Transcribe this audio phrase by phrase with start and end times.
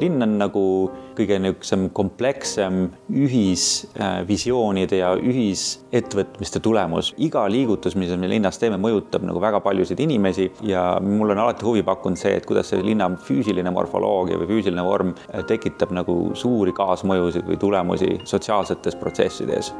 [0.00, 0.64] linn on nagu
[1.18, 7.14] kõige niisugusem komplekssem ühisvisioonide ja ühisettevõtmiste tulemus.
[7.18, 11.66] iga liigutus, mis me linnas teeme, mõjutab nagu väga paljusid inimesi ja mul on alati
[11.66, 15.14] huvi pakkunud see, et kuidas see linna füüsiline morfoloogia või füüsiline vorm
[15.48, 19.72] tekitab nagu suuri kaasmõjusid või tulemusi sotsiaalsetes protsessides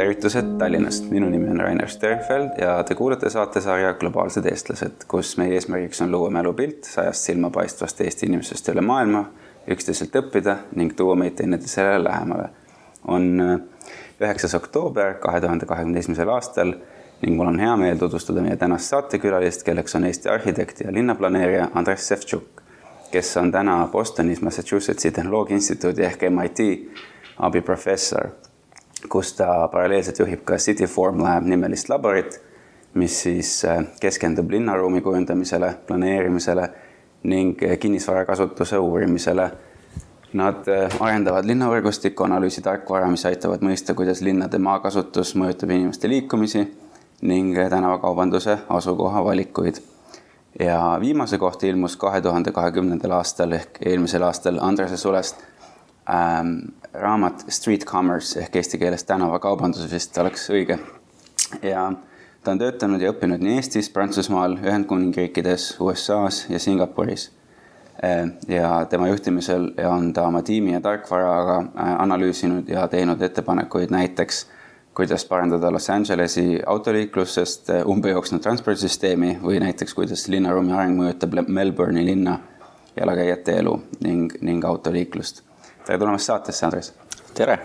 [0.00, 5.58] tervitused Tallinnast, minu nimi on Rainer Sternfeld ja te kuulate saatesarja Globaalsed eestlased, kus meie
[5.58, 9.26] eesmärgiks on luua mälupilt sajast silmapaistvast Eesti inimesest üle maailma,
[9.68, 12.48] üksteiselt õppida ning tuua meid teineteisele lähemale.
[13.08, 13.60] on äh,
[14.20, 16.74] üheksas oktoober kahe tuhande kahekümne esimesel aastal
[17.22, 21.70] ning mul on hea meel tutvustada meie tänast saatekülalist, kelleks on Eesti arhitekt ja linnaplaneerija
[21.74, 22.62] Andres Sevtšuk,
[23.12, 26.60] kes on täna Bostonis Massachusettsi Tehnoloogia Instituudi ehk MIT
[27.38, 28.30] abiprofessor
[29.08, 32.40] kus ta paralleelselt juhib ka City Form Lab nimelist laborit,
[32.94, 36.68] mis siis äh, keskendub linnaruumi kujundamisele, planeerimisele
[37.22, 39.50] ning äh, kinnisvara kasutuse uurimisele.
[40.32, 46.66] Nad äh, arendavad linnavõrgustiku analüüsi tarkvara, mis aitavad mõista, kuidas linnade maakasutus mõjutab inimeste liikumisi
[47.22, 49.80] ning tänavakaubanduse asukoha valikuid.
[50.58, 55.36] ja viimase kohta ilmus kahe tuhande kahekümnendal aastal ehk eelmisel aastal Andrese sulest
[56.10, 56.56] ähm,
[56.92, 60.78] raamat Street Commerce ehk eesti keeles tänavakaubandus vist oleks õige.
[61.62, 61.92] ja
[62.44, 67.30] ta on töötanud ja õppinud nii Eestis, Prantsusmaal, Ühendkuningriikides, USA-s ja Singapuris.
[68.04, 73.92] Äh, ja tema juhtimisel on ta oma tiimi ja tarkvaraga äh, analüüsinud ja teinud ettepanekuid
[73.92, 74.46] näiteks,
[74.96, 81.38] kuidas parandada Los Angelesi autoliiklusest äh, umbe jooksnud transpordisüsteemi või näiteks, kuidas linnaruumi areng mõjutab
[81.46, 82.38] Melbourne'i linna
[82.96, 85.44] jalakäijate elu ning, ning autoliiklust
[85.90, 86.92] tere tulemast saatesse, Andres.
[87.34, 87.58] tere.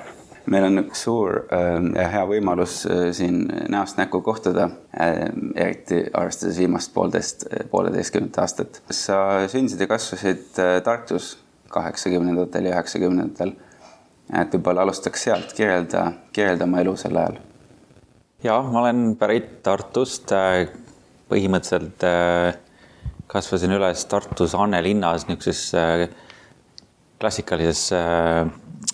[0.50, 4.66] meil on üks suur äh, ja hea võimalus äh, siin näost näkku kohtuda,
[4.98, 8.82] äh, eriti arvestades viimast poolteist, pooleteistkümnet aastat.
[8.90, 11.36] sa sündisid ja kasvasid Tartus
[11.74, 13.54] kaheksakümnendatel ja üheksakümnendatel.
[14.42, 17.42] et võib-olla alustaks sealt, kirjelda, kirjelda oma elu sel ajal.
[18.44, 20.34] ja ma olen pärit Tartust,
[21.30, 22.10] põhimõtteliselt
[23.30, 25.74] kasvasin üles Tartus Anne linnas niisuguses
[27.26, 28.46] klassikalises äh,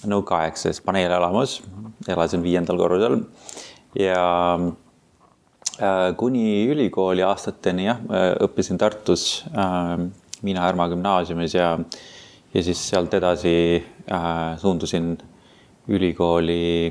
[0.07, 1.59] nõukaaegses paneelelamus,
[2.07, 3.19] elasin viiendal korrusel.
[3.99, 4.23] Ja
[4.55, 7.99] äh, kuni ülikooli aastateni jah,
[8.47, 9.97] õppisin Tartus äh,
[10.41, 11.75] Miina Härma gümnaasiumis ja,
[12.53, 13.83] ja siis sealt edasi
[14.57, 15.11] suundusin
[15.87, 16.89] ülikooli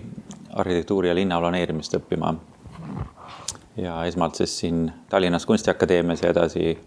[0.60, 2.30] arhitektuuri ja linnaplaneerimist õppima.
[3.76, 6.78] ja esmalt siis siin Tallinnas Kunstiakadeemias ja edasi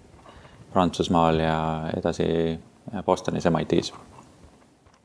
[0.71, 1.59] Prantsusmaal ja
[1.97, 2.25] edasi
[3.05, 4.12] Bostonis MIT-s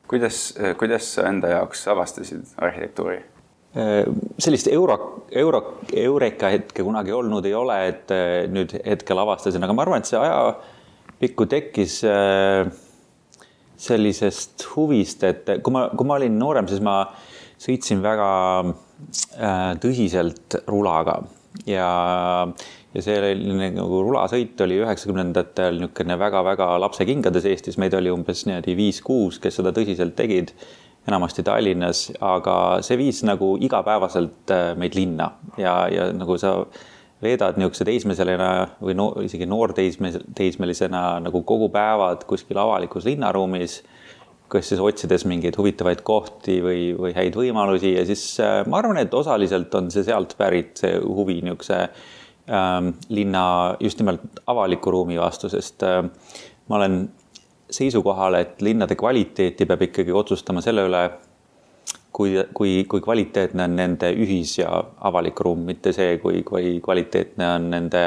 [0.08, 3.20] kuidas, kuidas sa enda jaoks avastasid arhitektuuri?
[4.40, 5.60] sellist euro, euro,
[5.92, 10.08] eureka hetke kunagi olnud ei ole, et eh, nüüd hetkel avastasin, aga ma arvan, et
[10.08, 12.70] see ajapikku tekkis eh,
[13.78, 17.02] sellisest huvist, et kui ma, kui ma olin noorem, siis ma
[17.60, 18.30] sõitsin väga
[18.64, 21.20] eh, tõsiselt rulaga
[21.68, 21.92] ja
[22.98, 29.38] ja selline nagu rulasõit oli üheksakümnendatel niisugune väga-väga lapsekingades Eestis, meid oli umbes niimoodi viis-kuus,
[29.42, 30.52] kes seda tõsiselt tegid,
[31.08, 35.30] enamasti Tallinnas, aga see viis nagu igapäevaselt äh, meid linna.
[35.60, 36.58] Ja, ja nagu sa
[37.22, 38.50] veedad niisuguse teismelisena
[38.82, 43.80] või no isegi noorteisme-, teismelisena nagu kogu päevad kuskil avalikus linnaruumis,
[44.48, 47.94] kas siis otsides mingeid huvitavaid kohti või, või häid võimalusi.
[47.96, 51.86] Ja siis äh, ma arvan, et osaliselt on see sealt pärit, see huvi niisuguse
[53.08, 56.02] linna just nimelt avaliku ruumi vastu, sest äh,
[56.68, 57.10] ma olen
[57.70, 61.02] seisukohal, et linnade kvaliteeti peab ikkagi otsustama selle üle,
[62.12, 64.70] kui, kui, kui kvaliteetne on nende ühis- ja
[65.10, 68.04] avalik ruum, mitte see, kui, kui kvaliteetne on nende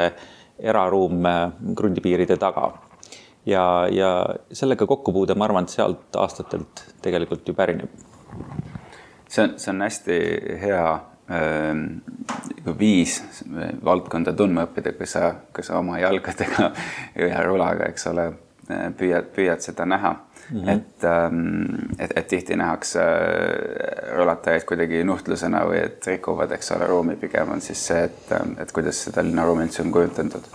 [0.58, 1.44] eraruum äh,
[1.76, 2.72] krundipiiride taga.
[3.46, 4.10] ja, ja
[4.52, 7.90] sellega kokkupuude, ma arvan, et sealt aastatelt tegelikult ju pärineb.
[9.28, 10.18] see on, see on hästi
[10.62, 10.84] hea
[12.78, 13.20] viis
[13.84, 16.72] valdkonda tundma õppida, kui sa, kui sa oma jalgadega
[17.24, 18.26] ühe rulaga, eks ole,
[18.98, 20.12] püüad, püüad seda näha
[20.50, 20.60] mm.
[20.60, 20.70] -hmm.
[20.70, 21.04] et,
[21.98, 23.00] et, et tihti nähakse
[24.16, 28.72] rulatajaid kuidagi nuhtlusena või et rikuvad, eks ole, ruumi, pigem on siis see, et, et
[28.72, 30.46] kuidas seda linnaruumi üldse on kujutatud.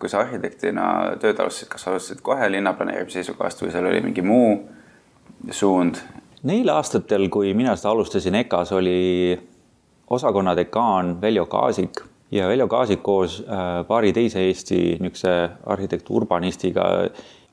[0.00, 4.54] kui sa arhitektina tööd alustasid, kas alustasid kohe linnaplaneerimise seisukohast või seal oli mingi muu
[5.50, 6.00] suund?
[6.42, 9.36] Neil aastatel, kui mina seda alustasin EKA-s, oli
[10.10, 16.84] osakonna dekaan Veljo Kaasik ja Veljo Kaasik koos äh, paari teise Eesti niisuguse arhitekt-urbanistiga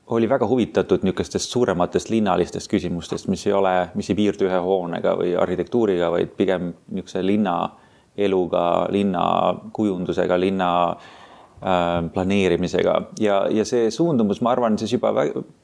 [0.08, 5.14] oli väga huvitatud niisugustest suurematest linnalistest küsimustest, mis ei ole, mis ei piirdu ühe hoonega
[5.20, 7.58] või arhitektuuriga, vaid pigem niisuguse linna
[8.18, 9.24] eluga, linna
[9.72, 12.96] kujundusega, linna äh, planeerimisega.
[13.20, 15.12] Ja, ja see suundumus, ma arvan, siis juba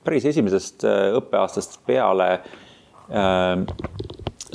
[0.04, 2.28] päris esimesest äh, õppeaastast peale
[3.08, 3.64] äh,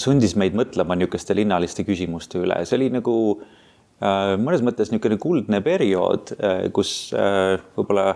[0.02, 5.62] sundis meid mõtlema niisuguste linnaliste küsimuste üle, see oli nagu äh, mõnes mõttes niisugune kuldne
[5.66, 8.14] periood äh,, kus äh, võib-olla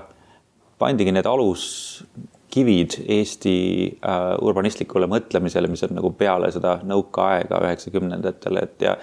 [0.82, 3.58] pandigi need aluskivid Eesti
[4.00, 8.98] äh, urbanistlikule mõtlemisele, mis on nagu peale seda nõukaaega üheksakümnendatel, et ja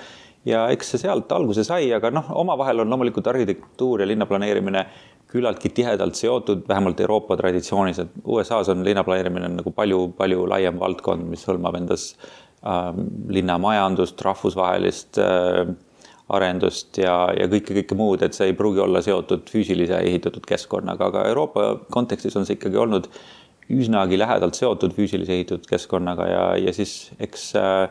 [0.48, 4.86] ja eks see sealt alguse sai, aga noh, omavahel on loomulikult arhitektuur ja linnaplaneerimine
[5.30, 11.44] küllaltki tihedalt seotud, vähemalt Euroopa traditsioonis, et USA-s on linnaplaneerimine nagu palju-palju laiem valdkond, mis
[11.46, 12.14] hõlmab endas
[12.64, 12.90] äh,
[13.36, 15.72] linnamajandust, rahvusvahelist äh,
[16.30, 21.10] arendust ja, ja kõike, kõike muud, et see ei pruugi olla seotud füüsilise ehitatud keskkonnaga,
[21.10, 23.08] aga Euroopa kontekstis on see ikkagi olnud
[23.70, 27.90] üsnagi lähedalt seotud füüsilise ehitatud keskkonnaga ja, ja siis eks äh,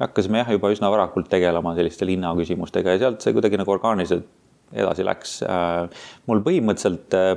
[0.00, 4.26] hakkasime jah, juba üsna varakult tegelema selliste linnaküsimustega ja sealt see kuidagi nagu orgaaniliselt
[4.70, 6.02] edasi läks äh,.
[6.30, 7.34] mul põhimõtteliselt äh,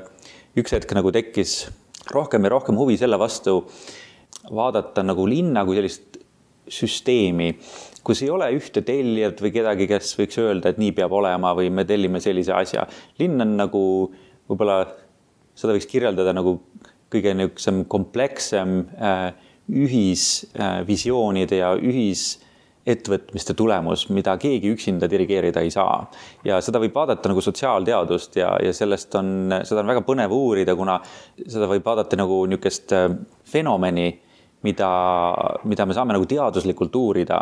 [0.59, 1.63] üks hetk nagu tekkis
[2.13, 3.61] rohkem ja rohkem huvi selle vastu
[4.53, 6.19] vaadata nagu linna kui sellist
[6.73, 7.53] süsteemi
[8.03, 11.71] kus ei ole ühte tellijat või kedagi, kes võiks öelda, et nii peab olema või
[11.73, 12.85] me tellime sellise asja.
[13.19, 13.83] linn on nagu
[14.49, 14.83] võib-olla,
[15.55, 16.57] seda võiks kirjeldada nagu
[17.13, 19.29] kõige niisugusem komplekssem äh,
[19.71, 26.09] ühisvisioonide äh, ja ühisettevõtmiste tulemus, mida keegi üksinda dirigeerida ei saa.
[26.43, 30.75] ja seda võib vaadata nagu sotsiaalteadust ja, ja sellest on, seda on väga põnev uurida,
[30.75, 30.99] kuna
[31.39, 33.09] seda võib vaadata nagu niisugust äh,
[33.47, 34.11] fenomeni
[34.63, 34.89] mida,
[35.69, 37.39] mida me saame nagu teaduslikult uurida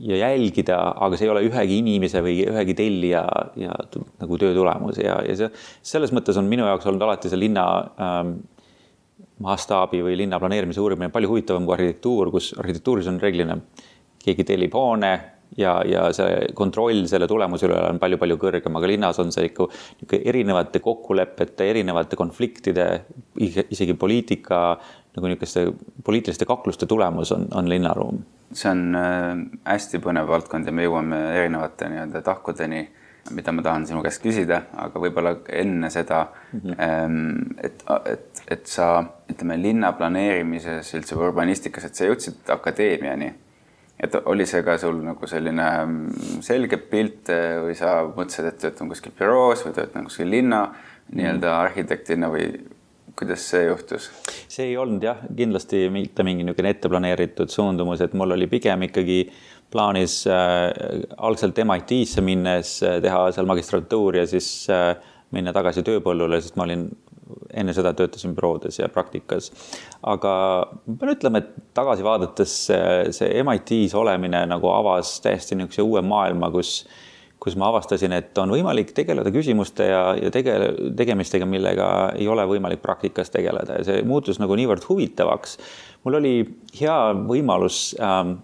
[0.00, 3.22] ja jälgida, aga see ei ole ühegi inimese või ühegi tellija
[3.56, 3.76] ja
[4.20, 5.48] nagu töö tulemus ja, ja see
[5.94, 7.64] selles mõttes on minu jaoks olnud alati see linna
[8.02, 8.34] ähm,
[9.44, 13.56] mastaabi või linna planeerimise uurimine palju huvitavam kui arhitektuur, kus arhitektuuris on reeglina
[14.24, 15.12] keegi tellib hoone
[15.56, 19.68] ja, ja see kontroll selle tulemuse üle on palju-palju kõrgem, aga linnas on see ikka
[20.18, 22.88] erinevate kokkulepete, erinevate konfliktide,
[23.38, 24.60] isegi poliitika
[25.16, 25.66] nagu niisuguste
[26.04, 29.32] poliitiliste kakluste tulemus on, on linnaruum see on äh,
[29.66, 32.82] hästi põnev valdkond ja me jõuame erinevate nii-öelda tahkudeni,
[33.34, 36.20] mida ma tahan sinu käest küsida, aga võib-olla enne seda
[36.52, 37.56] mm, -hmm.
[37.66, 37.82] et,
[38.12, 38.90] et, et sa
[39.30, 43.34] ütleme linna planeerimises üldse või urbanistikas, et sa jõudsid akadeemiani.
[44.00, 48.58] et oli see ka sul nagu selline mm, selge pilt äh, või sa mõtlesid, et
[48.58, 50.68] töötan kuskil büroos või töötan kuskil linna
[51.12, 51.60] nii-öelda mhm.
[51.60, 52.50] arhitektina või
[53.16, 54.10] kuidas see juhtus?
[54.48, 58.86] see ei olnud jah, kindlasti mitte mingi niisugune ette planeeritud suundumus, et mul oli pigem
[58.88, 59.20] ikkagi
[59.72, 60.70] plaanis äh,
[61.16, 64.92] algselt MIT-sse minnes äh, teha seal magistratuur ja siis äh,
[65.34, 66.86] minna tagasi tööpõllule, sest ma olin
[67.58, 69.50] enne seda töötasin büroodes ja praktikas.
[70.06, 70.32] aga
[70.86, 72.84] ma pean ütlema, et tagasi vaadates see,
[73.16, 76.84] see MIT-s olemine nagu avas täiesti niisuguse uue maailma, kus
[77.46, 80.58] kus ma avastasin, et on võimalik tegeleda küsimuste ja, ja tege-,
[80.98, 81.86] tegemistega, millega
[82.18, 85.56] ei ole võimalik praktikas tegeleda ja see muutus nagu niivõrd huvitavaks.
[86.04, 86.34] mul oli
[86.80, 86.98] hea
[87.28, 88.40] võimalus ähm,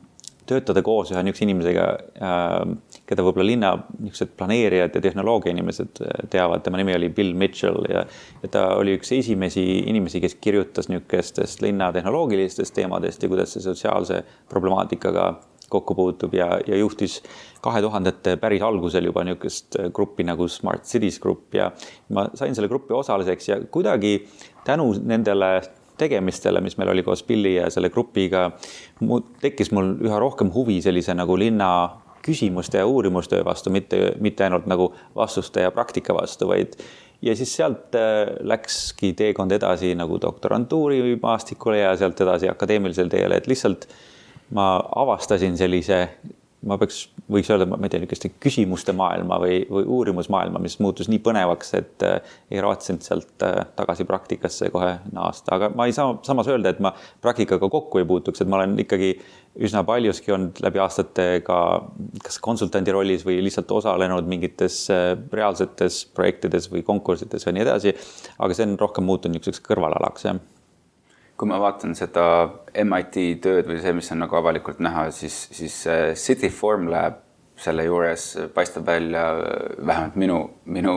[0.47, 1.87] töötada koos ühe niisuguse inimesega
[2.23, 2.79] ähm,,
[3.09, 7.83] keda võib-olla linna niisugused planeerijad ja tehnoloogia inimesed äh, teavad, tema nimi oli Bill Mitchell
[7.91, 8.05] ja,
[8.43, 13.67] ja ta oli üks esimesi inimesi, kes kirjutas niisugustest linna tehnoloogilistest teemadest ja kuidas see
[13.67, 14.23] sotsiaalse
[14.53, 15.33] problemaatikaga
[15.73, 17.21] kokku puutub ja, ja juhtis
[17.65, 21.71] kahe tuhandete päris algusel juba niisugust gruppi nagu Smart Cities Group ja
[22.13, 24.19] ma sain selle grupi osaliseks ja kuidagi
[24.67, 25.55] tänu nendele
[25.99, 28.49] tegemistele, mis meil oli koos Billy ja selle grupiga,
[29.43, 31.69] tekkis mul üha rohkem huvi sellise nagu linna
[32.23, 36.77] küsimuste ja uurimustöö vastu, mitte, mitte ainult nagu vastuste ja praktika vastu, vaid
[37.23, 43.39] ja siis sealt äh, läkski teekond edasi nagu doktorantuuri maastikule ja sealt edasi akadeemilisele teele,
[43.39, 43.89] et lihtsalt
[44.53, 44.69] ma
[45.03, 46.05] avastasin sellise
[46.69, 51.09] ma peaks, võiks öelda, ma ei tea, niisuguste küsimuste maailma või, või uurimusmaailma, mis muutus
[51.11, 55.97] nii põnevaks, et äh, ei raatsinud sealt äh, tagasi praktikasse kohe naasta, aga ma ei
[55.97, 56.95] saa samas öelda, et ma
[57.25, 59.17] praktikaga kokku ei puutuks, et ma olen ikkagi
[59.67, 61.59] üsna paljuski olnud läbi aastate ka
[62.25, 67.97] kas konsultandi rollis või lihtsalt osalenud mingites äh, reaalsetes projektides või konkursides või nii edasi.
[68.39, 70.43] aga see on rohkem muutunud niisuguseks kõrvalalaks, jah
[71.43, 72.25] kui ma vaatan seda
[72.79, 75.81] MIT tööd või see, mis on nagu avalikult näha, siis, siis
[76.23, 77.17] City Formlab
[77.59, 79.25] selle juures paistab välja
[79.83, 80.39] vähemalt minu,
[80.71, 80.95] minu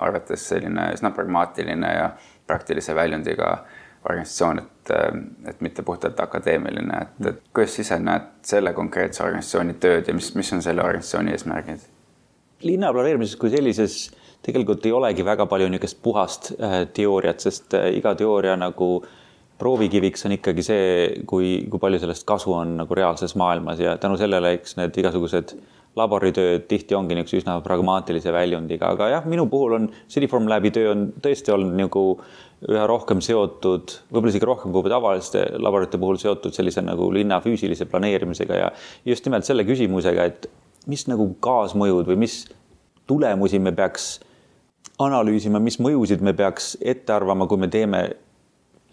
[0.00, 2.08] arvates selline üsna pragmaatiline ja
[2.48, 3.52] praktilise väljundiga
[4.08, 4.96] organisatsioon, et,
[5.52, 10.16] et mitte puhtalt akadeemiline, et, et kuidas sa ise näed selle konkreetse organisatsiooni tööd ja
[10.16, 11.88] mis, mis on selle organisatsiooni eesmärgid?
[12.64, 14.06] linna planeerimises kui sellises
[14.40, 19.18] tegelikult ei olegi väga palju niisugust puhast äh, teooriat, sest äh, iga teooria nagu äh,
[19.62, 20.86] proovikiviks on ikkagi see,
[21.28, 25.54] kui, kui palju sellest kasu on nagu reaalses maailmas ja tänu sellele, eks need igasugused
[25.98, 30.94] laboritööd tihti ongi niisuguse üsna pragmaatilise väljundiga, aga jah, minu puhul on Cityform Labi töö
[30.94, 32.04] on tõesti olnud nagu
[32.70, 37.88] üha rohkem seotud, võib-olla isegi rohkem kui tavaliste laborite puhul seotud sellise nagu linna füüsilise
[37.90, 38.72] planeerimisega ja
[39.08, 40.48] just nimelt selle küsimusega, et
[40.90, 42.40] mis nagu kaasmõjud või mis
[43.10, 44.14] tulemusi me peaks
[45.02, 48.06] analüüsima, mis mõjusid me peaks ette arvama, kui me teeme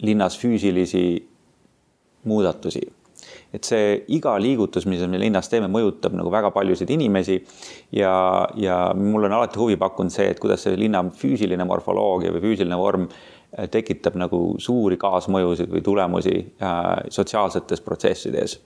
[0.02, 1.04] linnas füüsilisi
[2.24, 2.86] muudatusi
[3.54, 7.40] et see iga liigutus, mis me linnas teeme, mõjutab nagu väga paljusid inimesi
[7.96, 8.12] ja,
[8.58, 12.78] ja mul on alati huvi pakkunud see, et kuidas see linna füüsiline morfoloogia või füüsiline
[12.78, 18.60] vorm äh, tekitab nagu suuri kaasmõjusid või tulemusi äh, sotsiaalsetes protsessides.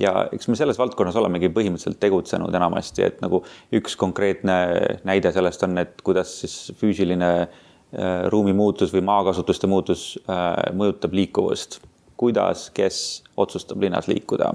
[0.00, 3.44] ja eks me selles valdkonnas olemegi põhimõtteliselt tegutsenud enamasti, et nagu
[3.76, 4.60] üks konkreetne
[5.04, 7.66] näide sellest on, et kuidas siis füüsiline äh,
[8.30, 11.80] ruumi muutus või maakasutuste muutus äh, mõjutab liikuvust.
[12.20, 14.52] Kuidas, kes otsustab linnas liikuda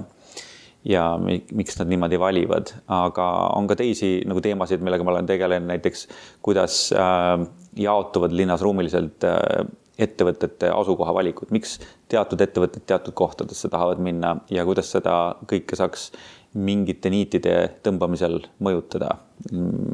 [0.86, 3.26] ja miks nad niimoodi valivad, aga
[3.56, 6.06] on ka teisi nagu teemasid, millega ma olen tegelenud, näiteks
[6.46, 7.42] kuidas äh,
[7.76, 9.66] jaotuvad linnas ruumiliselt äh,
[9.98, 11.78] ettevõtete asukoha valikud, miks
[12.12, 16.10] teatud ettevõtted teatud kohtadesse tahavad minna ja kuidas seda kõike saaks
[16.56, 19.16] mingite niitide tõmbamisel mõjutada.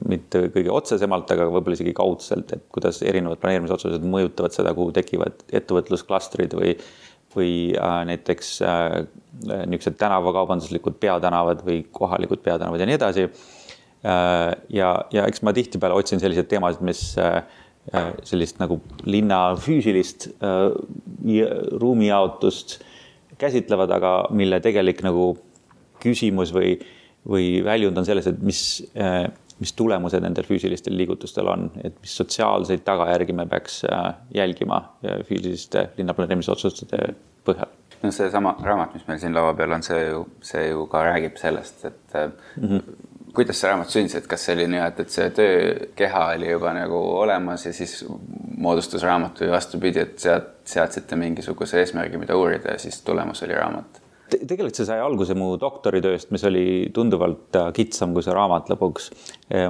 [0.09, 5.43] mitte kõige otsesemalt, aga võib-olla isegi kaudselt, et kuidas erinevad planeerimisotsused mõjutavad seda, kuhu tekivad
[5.51, 6.77] ettevõtlusklastrid või
[7.33, 9.07] või äh, näiteks äh,
[9.43, 14.53] niisugused tänavakaubanduslikud peatänavad või kohalikud peatänavad ja nii edasi äh,.
[14.69, 17.41] ja, ja eks ma tihtipeale otsin selliseid teemasid, mis äh
[18.25, 20.71] sellist nagu linna füüsilist äh,
[21.83, 22.79] ruumijaotust
[23.39, 25.33] käsitlevad, aga mille tegelik nagu
[26.03, 26.77] küsimus või,
[27.27, 28.63] või väljund on selles, et mis
[28.95, 29.27] äh,
[29.63, 34.81] mis tulemused nendel füüsilistel liigutustel on, et mis sotsiaalseid tagajärgi me peaks äh, jälgima
[35.29, 36.99] füüsiliste linnaplaneerimisotsuste
[37.47, 37.71] põhjal.
[38.03, 41.39] no seesama raamat, mis meil siin laua peal on, see ju, see ju ka räägib
[41.39, 42.97] sellest, et mm -hmm.
[43.35, 47.01] Kuidas see raamat sündis, et kas see oli nii, et, see töökeha oli juba nagu
[47.23, 48.03] olemas ja siis
[48.63, 53.59] moodustus raamat või vastupidi, et sealt seadsite mingisuguse eesmärgi, mida uurida ja siis tulemus oli
[53.59, 58.71] raamat tegelikult see sai alguse mu doktoritööst, mis oli tunduvalt äh, kitsam kui see raamat
[58.73, 59.11] lõpuks.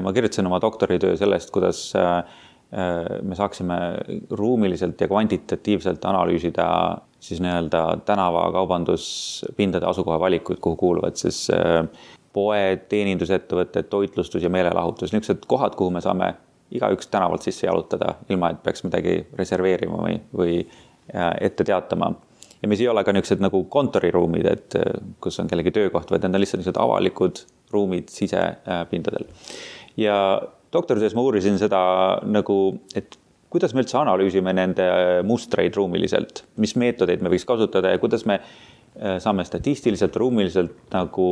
[0.04, 2.18] ma kirjutasin oma doktoritöö sellest, kuidas äh,
[2.70, 3.78] äh, me saaksime
[4.30, 6.66] ruumiliselt ja kvantitatiivselt analüüsida
[7.22, 11.48] siis nii-öelda tänavakaubanduspindade asukoha valikuid, kuhu kuuluvad siis
[12.32, 16.32] poed, teenindusettevõtted, toitlustus ja meelelahutus, niisugused kohad, kuhu me saame
[16.72, 20.60] igaüks tänavalt sisse jalutada, ilma et peaks midagi reserveerima või, või
[21.12, 22.14] ette teatama
[22.62, 24.76] ja mis ei ole ka niisugused nagu kontoriruumid, et
[25.20, 29.26] kus on kellegi töökoht, vaid need on lihtsalt niisugused avalikud ruumid sisepindadel.
[29.96, 30.16] ja
[30.72, 31.82] doktoritöös ma uurisin seda
[32.24, 32.58] nagu,
[32.94, 33.18] et
[33.52, 34.84] kuidas me üldse analüüsime nende
[35.28, 41.28] mustreid ruumiliselt, mis meetodeid me võiks kasutada ja kuidas me äh, saame statistiliselt, ruumiliselt nagu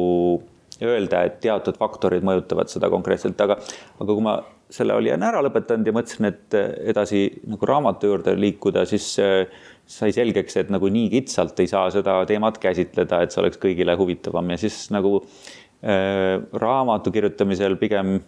[0.87, 3.59] öelda, et teatud faktorid mõjutavad seda konkreetselt, aga,
[4.01, 4.39] aga kui ma
[4.71, 6.57] selle olin ära lõpetanud ja mõtlesin, et
[6.93, 11.89] edasi nagu raamatu juurde liikuda, siis äh, sai selgeks, et nagu nii kitsalt ei saa
[11.95, 18.21] seda teemat käsitleda, et see oleks kõigile huvitavam ja siis nagu äh, raamatu kirjutamisel pigem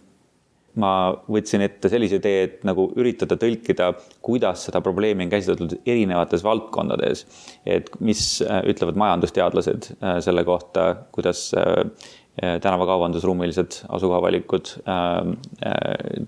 [0.81, 3.91] ma võtsin ette sellise tee, et nagu üritada tõlkida,
[4.25, 7.25] kuidas seda probleemi on käsitletud erinevates valdkondades.
[7.65, 9.91] et mis ütlevad majandusteadlased
[10.25, 11.51] selle kohta, kuidas
[12.41, 14.71] tänavakaubandusruumilised asukohavalikud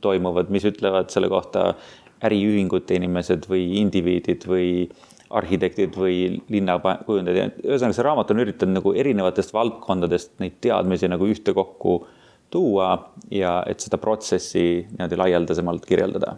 [0.01, 1.71] toimuvad, mis ütlevad selle kohta
[2.25, 4.67] äriühingute inimesed või indiviidid või
[5.35, 6.17] arhitektid või
[6.53, 11.95] linnakujundajad, ühesõnaga see raamat on üritanud nagu erinevatest valdkondadest neid teadmisi nagu ühtekokku
[12.53, 12.91] tuua
[13.33, 16.37] ja et seda protsessi niimoodi laialdasemalt kirjeldada.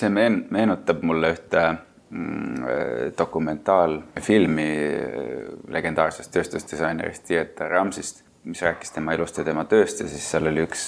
[0.00, 2.64] see meen-, meenutab mulle ühte mm,
[3.18, 4.70] dokumentaalfilmi
[5.68, 10.64] legendaarsest tööstusdisainerist Dieter Ramsist, mis rääkis tema elust ja tema tööst ja siis seal oli
[10.64, 10.86] üks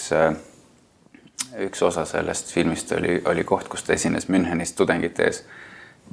[1.61, 5.43] üks osa sellest filmist oli, oli koht, kus ta esines Münchenis tudengite ees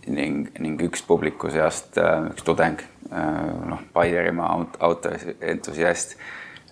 [0.08, 2.82] ning, ning üks publiku seast, äh, üks tudeng,
[3.12, 6.16] äh, noh, Baierimaa auto entusiast,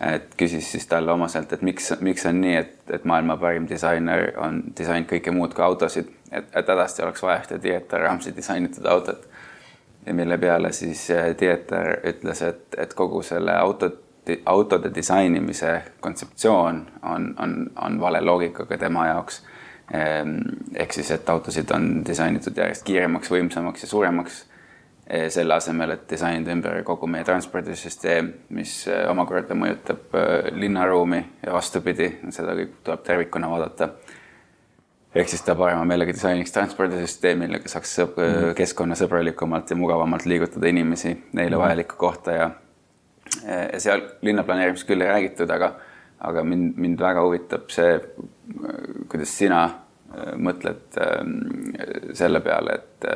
[0.03, 4.29] et küsis siis talle omaselt, et miks, miks on nii, et, et maailma parim disainer
[4.43, 8.85] on disaininud kõike muud kui autosid, et, et hädasti oleks vaja ühte Dieter Ramsi disainitud
[8.85, 9.25] autot.
[10.05, 13.91] ja mille peale siis äh, Dieter ütles, et, et kogu selle auto,
[14.45, 19.43] autode disainimise kontseptsioon on, on, on vale loogikaga tema jaoks
[19.93, 20.39] Ehm,
[20.75, 24.43] ehk siis, et autosid on disainitud järjest kiiremaks, võimsamaks ja suuremaks.
[25.07, 31.21] Eh, selle asemel, et disainida ümber kogu meie transpordisüsteem, mis eh, omakorda mõjutab eh, linnaruumi
[31.45, 33.89] ja vastupidi, seda kõik tuleb tervikuna vaadata.
[35.15, 38.51] ehk siis ta parema meelega disainiks transpordisüsteemi, millega saaks mm.
[38.59, 41.61] keskkonnasõbralikumalt ja mugavamalt liigutada inimesi neile mm.
[41.61, 42.51] vajalikku kohta ja
[43.77, 45.75] seal linnaplaneerimist küll ei räägitud, aga
[46.27, 47.97] aga mind, mind väga huvitab see,
[49.09, 49.61] kuidas sina
[50.41, 50.97] mõtled
[52.17, 53.09] selle peale, et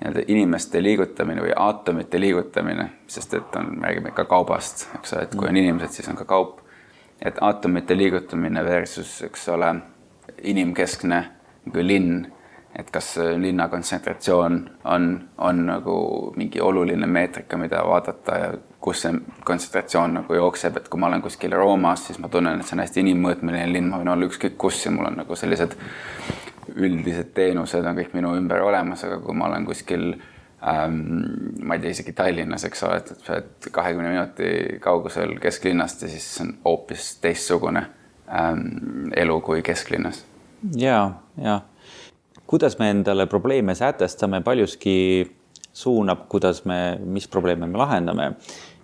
[0.00, 5.34] nii-öelda inimeste liigutamine või aatomite liigutamine, sest et on, räägime ikka kaubast, eks ole, et
[5.34, 5.60] kui on mm.
[5.60, 6.60] inimesed, siis on ka kaup.
[7.20, 9.74] et aatomite liigutamine versus, eks ole,
[10.42, 11.18] inimkeskne
[11.66, 12.26] nagu linn,
[12.78, 15.06] et kas linna kontsentratsioon on,
[15.38, 15.94] on nagu
[16.36, 18.50] mingi oluline meetrika, mida vaadata ja
[18.80, 22.68] kus see kontsentratsioon nagu jookseb, et kui ma olen kuskil Roomas, siis ma tunnen, et
[22.68, 25.76] see on hästi inimmõõtmeline linn, ma võin olla ükskõik kus ja mul on nagu sellised
[26.76, 31.00] üldised teenused on kõik minu ümber olemas, aga kui ma olen kuskil ähm,
[31.66, 36.28] ma ei tea, isegi Tallinnas, eks ole, et oled kahekümne minuti kaugusel kesklinnast ja siis
[36.44, 37.84] on hoopis teistsugune
[38.30, 40.22] ähm, elu kui kesklinnas.
[40.76, 41.02] ja,
[41.36, 41.60] ja
[42.50, 45.22] kuidas me endale probleeme sätestame, paljuski
[45.72, 48.32] suunab, kuidas me, mis probleeme me lahendame.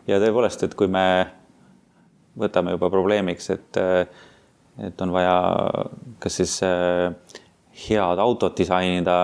[0.06, 1.26] ja tõepoolest, et kui me
[2.38, 3.80] võtame juba probleemiks, et,
[4.86, 5.34] et on vaja
[6.22, 7.10] kas siis äh,
[7.88, 9.18] head autot disainida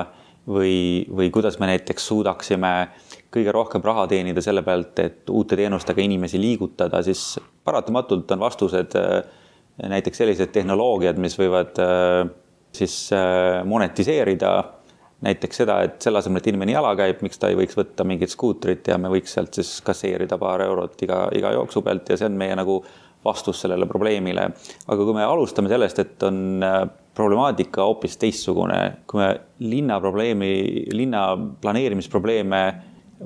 [0.49, 2.73] või, või kuidas me näiteks suudaksime
[3.33, 8.99] kõige rohkem raha teenida selle pealt, et uute teenustega inimesi liigutada, siis paratamatult on vastused
[8.99, 9.23] äh,
[9.87, 12.27] näiteks sellised tehnoloogiad, mis võivad äh,
[12.77, 14.53] siis äh, monetiseerida
[15.23, 18.33] näiteks seda, et selle asemel, et inimene jala käib, miks ta ei võiks võtta mingit
[18.33, 22.27] skuutrit ja me võiks sealt siis kasseerida paar eurot iga, iga jooksu pealt ja see
[22.31, 22.81] on meie nagu
[23.23, 24.49] vastus sellele probleemile.
[24.89, 26.65] aga kui me alustame sellest, et on
[27.15, 28.81] problemaatika hoopis teistsugune.
[29.07, 31.29] kui me linna probleemi, linna
[31.61, 32.63] planeerimisprobleeme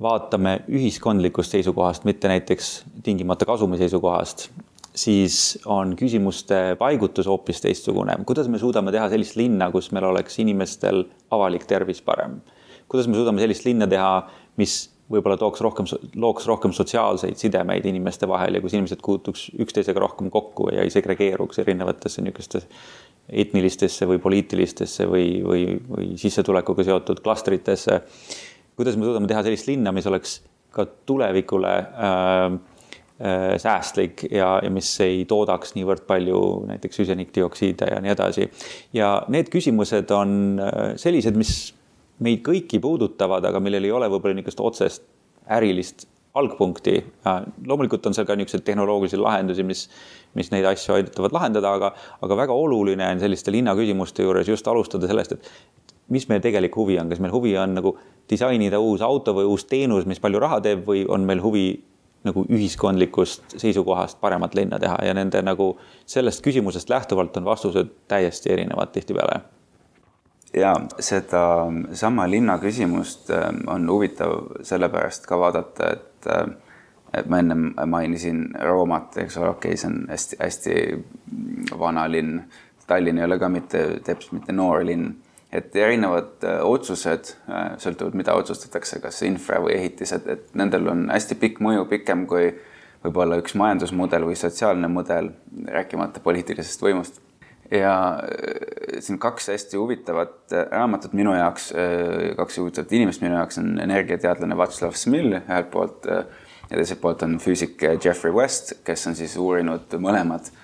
[0.03, 4.51] vaatame ühiskondlikust seisukohast, mitte näiteks tingimata kasumi seisukohast,
[4.97, 8.17] siis on küsimuste paigutus hoopis teistsugune.
[8.27, 12.41] kuidas me suudame teha sellist linna, kus meil oleks inimestel avalik tervis parem?
[12.89, 14.13] kuidas me suudame sellist linna teha,
[14.57, 15.87] mis võib-olla tooks rohkem,
[16.19, 20.91] looks rohkem sotsiaalseid sidemeid inimeste vahel ja kus inimesed puutuks üksteisega rohkem kokku ja ei
[20.91, 22.67] segregeeruks erinevatesse niisugustesse
[23.27, 28.01] etnilistesse või poliitilistesse või, või, või sissetulekuga seotud klastritesse.
[28.77, 32.59] kuidas me suudame teha sellist linna, mis oleks ka tulevikule äh,
[33.17, 38.51] säästlik ja, ja mis ei toodaks niivõrd palju näiteks süsinikdioksiide ja nii edasi.
[38.93, 41.73] ja need küsimused on äh, sellised, mis
[42.21, 45.07] meid kõiki puudutavad, aga millel ei ole võib-olla niisugust otsest
[45.49, 47.05] ärilist algpunkti.
[47.67, 49.87] loomulikult on seal ka niisuguseid tehnoloogilisi lahendusi, mis,
[50.37, 55.09] mis neid asju aitavad lahendada, aga, aga väga oluline on selliste linnaküsimuste juures just alustada
[55.09, 57.97] sellest, et mis meie tegelik huvi on, kas meil huvi on nagu
[58.31, 61.71] disainida uus auto või uus teenus, mis palju raha teeb või on meil huvi
[62.27, 65.75] nagu ühiskondlikust seisukohast paremat linna teha ja nende nagu
[66.07, 69.41] sellest küsimusest lähtuvalt on vastused täiesti erinevad tihtipeale
[70.57, 71.43] ja seda
[71.93, 76.47] sama linna küsimust ähm, on huvitav sellepärast ka vaadata, et äh,
[77.17, 82.43] et ma ennem mainisin Roomat, eks ole, okei okay,, see on hästi-hästi vana linn.
[82.87, 85.15] Tallinn ei ole ka mitte teps mitte noor linn,
[85.57, 91.07] et erinevad äh, otsused äh, sõltuvad, mida otsustatakse, kas infra või ehitised, et nendel on
[91.13, 92.51] hästi pikk mõju, pikem kui
[93.05, 95.31] võib-olla üks majandusmudel või sotsiaalne mudel,
[95.71, 97.23] rääkimata poliitilisest võimust.
[97.73, 101.73] Ja äh, siin kaks hästi huvitavat raamatut minu jaoks,
[102.39, 106.23] kaks huvitavat inimest minu jaoks on energiateadlane Václav Smil ühelt poolt ja
[106.71, 110.63] teiselt poolt on füüsik Jeffrey West, kes on siis uurinud mõlemad äh,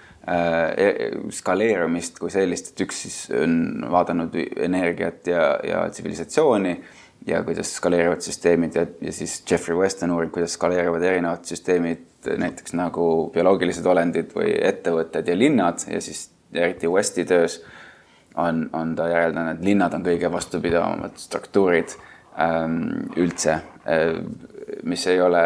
[1.35, 3.57] skaleerumist kui sellist, et üks siis on
[3.91, 6.77] vaadanud energiat ja, ja tsivilisatsiooni
[7.27, 12.07] ja kuidas skaleerivad süsteemid ja, ja siis Jeffrey West on uurinud, kuidas skaleerivad erinevad süsteemid,
[12.39, 17.59] näiteks nagu bioloogilised olendid või ettevõtted ja linnad ja siis eriti Westi töös
[18.39, 21.97] on, on ta järeldanud, et linnad on kõige vastupidavamad struktuurid
[22.39, 24.23] ähm, üldse äh,,
[24.87, 25.45] mis ei ole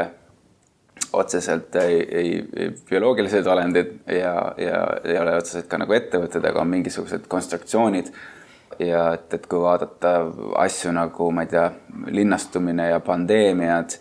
[1.12, 6.62] otseselt ei, ei, ei bioloogilised olendid ja, ja ei ole otseselt ka nagu ettevõtted, aga
[6.62, 8.10] on mingisugused konstruktsioonid.
[8.78, 10.18] ja et, et kui vaadata
[10.60, 11.70] asju nagu ma ei tea,
[12.12, 13.96] linnastumine ja pandeemiad,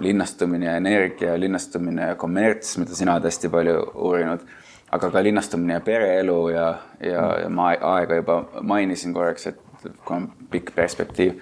[0.00, 4.44] linnastumine ja energia, linnastumine ja kommerts, mida sina oled hästi palju uurinud,
[4.94, 6.68] aga ka linnastumine ja pereelu ja,
[7.02, 9.58] ja, ja ma aega juba mainisin korraks, et
[10.04, 11.40] kui on pikk perspektiiv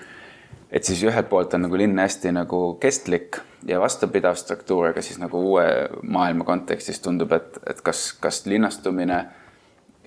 [0.71, 5.19] et siis ühelt poolt on nagu linn hästi nagu kestlik ja vastupidav struktuur, aga siis
[5.21, 5.65] nagu uue
[6.03, 9.23] maailma kontekstis tundub, et, et kas, kas linnastumine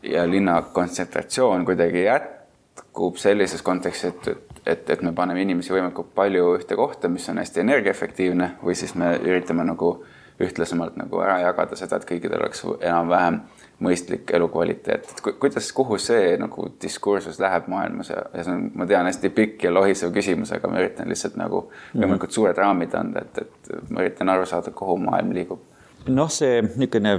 [0.03, 6.55] ja linna kontsentratsioon kuidagi jätkub sellises kontekstis, et, et, et, me paneme inimesi võimalikult palju
[6.59, 9.97] ühte kohta, mis on hästi energiaefektiivne või siis me üritame nagu
[10.45, 13.41] ühtlasemalt nagu ära jagada seda, et kõigil oleks enam-vähem
[13.81, 18.85] mõistlik elukvaliteet, et kuidas, kuhu see nagu diskursus läheb maailmas ja, ja see on, ma
[18.89, 22.03] tean, hästi pikk ja lohisev küsimus, aga ma üritan lihtsalt nagu mhm.
[22.03, 25.63] võimalikult suured raamid anda, et, et ma üritan aru saada, kuhu maailm liigub.
[26.09, 27.17] noh, see niisugune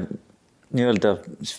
[0.72, 1.16] nii-öelda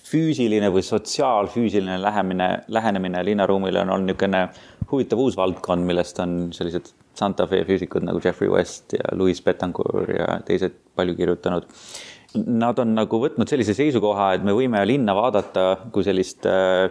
[0.09, 4.47] füüsiline või sotsiaalfüüsiline lähemine, lähenemine linnaruumile on olnud niisugune
[4.91, 10.09] huvitav uus valdkond, millest on sellised Santa Fe füüsikud nagu Jeffrey West ja Louis Betancourt
[10.09, 11.67] ja teised palju kirjutanud.
[12.33, 16.87] Nad on nagu võtnud sellise seisukoha, et me võime linna vaadata kui sellist äh,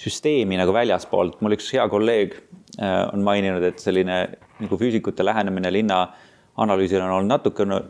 [0.00, 1.40] süsteemi nagu väljaspoolt.
[1.40, 2.38] mul üks hea kolleeg
[2.80, 4.22] äh, on maininud, et selline
[4.60, 6.06] nagu füüsikute lähenemine linna
[6.60, 7.82] analüüsile on olnud natukene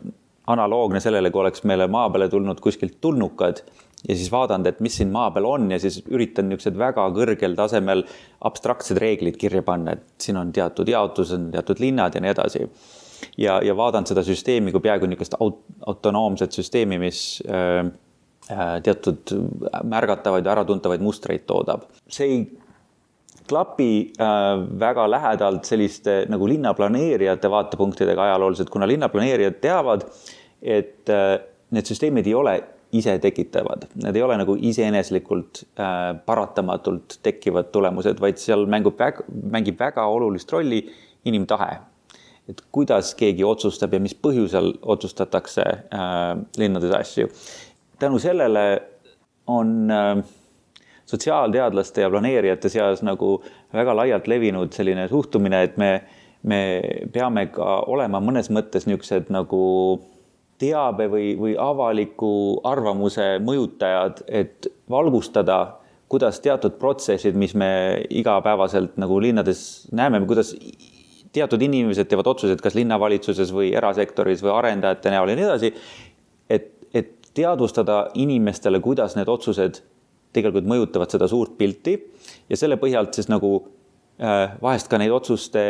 [0.50, 3.62] analoogne sellele, kui oleks meile maa peale tulnud kuskilt tulnukad
[4.08, 7.56] ja siis vaadanud, et mis siin maa peal on ja siis üritan niisugused väga kõrgel
[7.58, 8.04] tasemel
[8.48, 12.64] abstraktsed reeglid kirja panna, et siin on teatud jaotus, on teatud linnad ja nii edasi.
[13.38, 17.84] ja, ja vaadanud seda süsteemi kui peaaegu niisugust aut autonoomset süsteemi, mis äh,
[18.50, 19.36] äh teatud
[19.84, 21.84] märgatavaid, äratuntavaid mustreid toodab.
[22.08, 22.42] see ei
[23.50, 30.06] klapi äh, väga lähedalt selliste nagu linnaplaneerijate vaatepunktidega ajalooliselt, kuna linnaplaneerijad teavad,
[30.62, 32.60] et äh, need süsteemid ei ole
[32.92, 39.78] isetekitavad, need ei ole nagu iseeneslikult äh, paratamatult tekkivad tulemused, vaid seal mängub väga, mängib
[39.78, 40.82] väga olulist rolli
[41.24, 41.78] inimtahe.
[42.48, 47.28] et kuidas keegi otsustab ja mis põhjusel otsustatakse äh, linnades asju.
[47.98, 48.82] tänu sellele
[49.46, 50.24] on äh,
[51.06, 55.90] sotsiaalteadlaste ja planeerijate seas nagu väga laialt levinud selline suhtumine, et me,
[56.42, 56.60] me
[57.12, 59.60] peame ka olema mõnes mõttes niisugused nagu
[60.60, 65.60] teabe või, või avaliku arvamuse mõjutajad, et valgustada,
[66.10, 67.70] kuidas teatud protsessid, mis me
[68.10, 69.62] igapäevaselt nagu linnades
[69.96, 70.52] näeme, kuidas
[71.32, 75.72] teatud inimesed teevad otsuseid, kas linnavalitsuses või erasektoris või arendajate näol ja nii edasi.
[76.50, 79.80] et, et teadvustada inimestele, kuidas need otsused
[80.34, 81.96] tegelikult mõjutavad seda suurt pilti
[82.50, 83.60] ja selle põhjalt siis nagu
[84.20, 85.60] vahest ka neid otsuste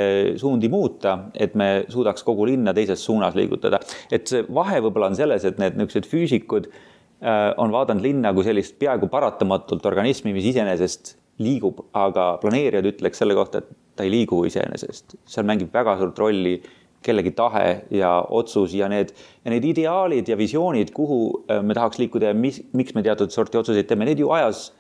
[0.41, 3.79] suundi muuta, et me suudaks kogu linna teises suunas liigutada.
[4.11, 8.45] et see vahe võib-olla on selles, et need niisugused füüsikud äh, on vaadanud linna kui
[8.45, 14.13] sellist peaaegu paratamatult organismi, mis iseenesest liigub, aga planeerijad ütleks selle kohta, et ta ei
[14.13, 15.17] liigu iseenesest.
[15.27, 16.59] seal mängib väga suurt rolli
[17.03, 22.01] kellegi tahe ja otsus ja need, ja need ideaalid ja visioonid, kuhu äh, me tahaks
[22.03, 24.71] liikuda ja mis, miks me teatud sorti otsuseid teeme, need ju ajas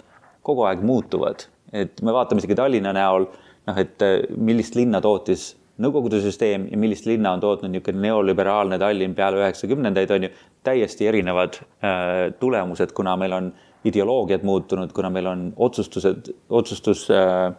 [0.42, 1.46] kogu aeg muutuvad.
[1.72, 3.28] et me vaatame isegi Tallinna näol,
[3.70, 8.76] noh, et äh, millist linna tootis Nõukogude süsteem ja millist linna on tootnud niisugune neoliberaalne
[8.76, 10.28] Tallinn peale üheksakümnendaid, on ju
[10.66, 13.48] täiesti erinevad äh, tulemused, kuna meil on
[13.88, 17.54] ideoloogiad muutunud, kuna meil on otsustused, otsustus äh,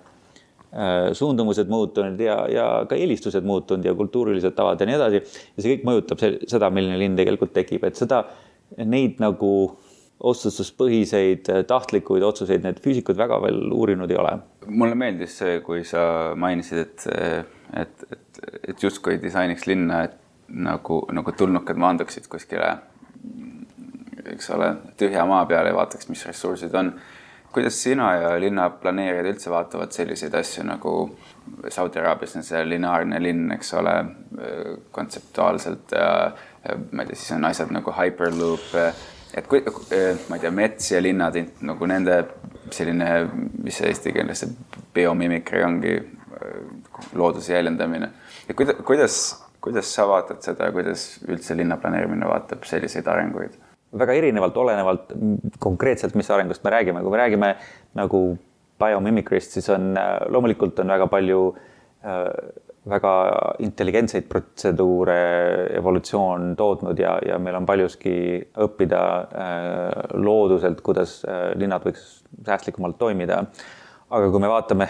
[0.71, 5.19] Äh, suundumused muutunud ja, ja ka eelistused muutunud ja kultuurilised tavad ja nii edasi.
[5.57, 8.21] ja see kõik mõjutab seda, milline linn tegelikult tekib, et seda,
[8.79, 9.49] neid nagu
[10.31, 14.31] otsustuspõhiseid tahtlikuid otsuseid need füüsikud väga veel uurinud ei ole.
[14.67, 17.05] Mulle meeldis see, kui sa mainisid, et,
[17.81, 18.41] et, et,
[18.73, 20.17] et justkui disainiks linna, et
[20.51, 22.75] nagu, nagu tulnukad maanduksid kuskile,
[24.31, 26.93] eks ole, tühja maa peale ja vaataks, mis ressursid on.
[27.51, 30.91] Kuidas sina ja linnaplaneerijad üldse vaatavad selliseid asju nagu
[31.67, 33.95] Saudi Araabias on see lineaarne linn, eks ole,
[34.95, 36.11] kontseptuaalselt ja,
[36.63, 38.69] ja ma ei tea, siis on asjad nagu hyperloop,
[39.35, 39.65] et kui,
[40.29, 41.35] ma ei tea, mets ja linnad
[41.67, 42.21] nagu nende
[42.69, 43.07] selline,
[43.63, 44.51] mis see eesti keeles see
[44.95, 45.95] biomimikri ongi,
[47.17, 48.11] looduse jäljendamine.
[48.47, 49.17] ja kuidas, kuidas,
[49.61, 53.57] kuidas sa vaatad seda kuidas üldse linnaplaneerimine vaatab selliseid arenguid?
[53.99, 55.13] väga erinevalt, olenevalt
[55.59, 57.49] konkreetselt, mis arengust me räägime, kui me räägime
[57.99, 58.21] nagu
[58.79, 59.91] biomimicry'st, siis on
[60.31, 61.41] loomulikult on väga palju
[62.05, 62.29] äh,
[62.89, 63.11] väga
[63.61, 65.17] intelligentseid protseduure
[65.77, 68.13] evolutsioon tootnud ja, ja meil on paljuski
[68.65, 73.43] õppida äh, looduselt, kuidas äh, linnad võiks säästlikumalt toimida.
[74.09, 74.89] aga kui me vaatame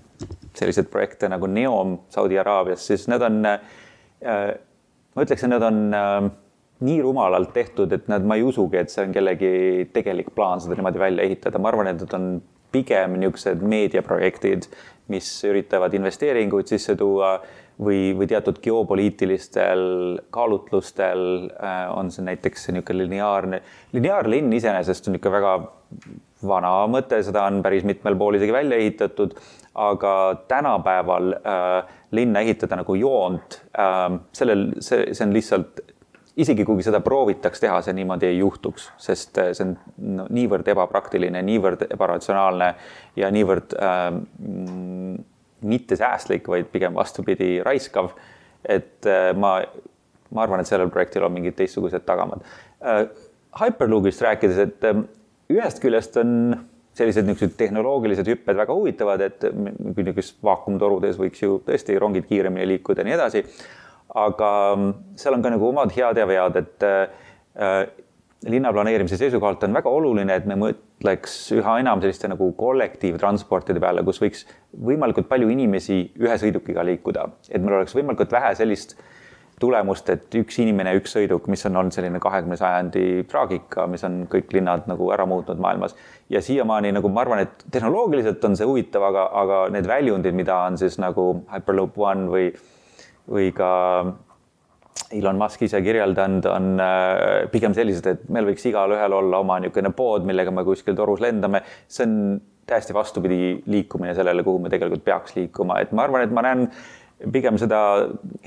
[0.58, 4.52] selliseid projekte nagu Neom Saudi Araabias, siis need on äh,,
[5.16, 5.82] ma ütleks, et need on
[6.84, 9.52] nii rumalalt tehtud, et nad, ma ei usugi, et see on kellegi
[9.92, 12.28] tegelik plaan seda niimoodi välja ehitada, ma arvan, et need on
[12.72, 14.68] pigem niisugused meediaprojektid,
[15.10, 17.34] mis üritavad investeeringuid sisse tuua
[17.80, 19.84] või, või teatud geopoliitilistel
[20.34, 23.62] kaalutlustel äh, on see näiteks niisugune lineaarne,
[23.96, 25.54] lineaarlinn iseenesest on ikka väga
[26.46, 29.34] vana mõte, seda on päris mitmel pool isegi välja ehitatud,
[29.80, 30.14] aga
[30.48, 35.82] tänapäeval äh, linna ehitada nagu joont äh,, sellel, see, see on lihtsalt
[36.36, 39.74] isegi kui seda proovitaks teha, see niimoodi ei juhtuks, sest äh, see on
[40.18, 42.70] no, niivõrd ebapraktiline, niivõrd ebaratsionaalne
[43.18, 44.08] ja niivõrd äh,
[45.60, 48.12] mittesäästlik, vaid pigem vastupidi, raiskav.
[48.64, 49.58] et äh, ma,
[50.30, 52.44] ma arvan, et sellel projektil on mingid teistsugused tagamad
[52.84, 53.06] äh,.
[53.50, 55.00] Hyperloopist rääkides, et äh,
[55.50, 56.54] ühest küljest on
[56.94, 63.02] sellised niisugused tehnoloogilised hüpped väga huvitavad, et niisugustes vaakumtorudes võiks ju tõesti rongid kiiremini liikuda
[63.02, 63.42] ja nii edasi
[64.14, 67.90] aga mm, seal on ka nagu omad head ja vead, et äh,
[68.48, 74.20] linnaplaneerimise seisukohalt on väga oluline, et me mõtleks üha enam selliste nagu kollektiivtransportide peale, kus
[74.22, 78.96] võiks võimalikult palju inimesi ühe sõidukiga liikuda, et meil oleks võimalikult vähe sellist
[79.60, 84.22] tulemust, et üks inimene, üks sõiduk, mis on olnud selline kahekümne sajandi traagika, mis on
[84.32, 85.96] kõik linnad nagu ära muutnud maailmas.
[86.32, 90.56] ja siiamaani nagu ma arvan, et tehnoloogiliselt on see huvitav, aga, aga need väljundid, mida
[90.64, 92.46] on siis nagu Hyperloop One või,
[93.28, 93.70] või ka
[95.10, 99.90] Elon Musk ise kirjeldanud, on äh, pigem sellised, et meil võiks igalühel olla oma niisugune
[99.96, 101.62] pood, millega me kuskil torus lendame.
[101.88, 102.14] see on
[102.70, 106.68] täiesti vastupidi liikumine sellele, kuhu me tegelikult peaks liikuma, et ma arvan, et ma näen
[107.32, 107.80] pigem seda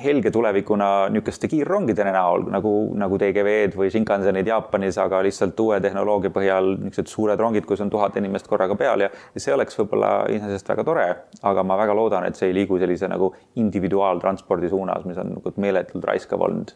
[0.02, 6.34] helge tulevikuna niisuguste kiirrongide näol nagu, nagu TGV-d või Shinkansenid Jaapanis, aga lihtsalt uue tehnoloogia
[6.34, 10.12] põhjal niisugused suured rongid, kus on tuhat inimest korraga peal ja, ja see oleks võib-olla
[10.34, 11.08] iseenesest väga tore,
[11.46, 15.56] aga ma väga loodan, et see ei liigu sellise nagu individuaaltranspordi suunas, mis on nagu
[15.62, 16.74] meeletult raiskav olnud.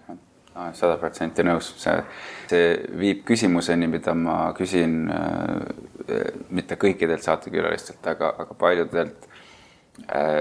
[0.74, 1.98] Sada protsenti nõus, see,
[2.50, 9.28] see viib küsimuseni, mida ma küsin äh, mitte kõikidelt saatekülalistelt, aga, aga paljudelt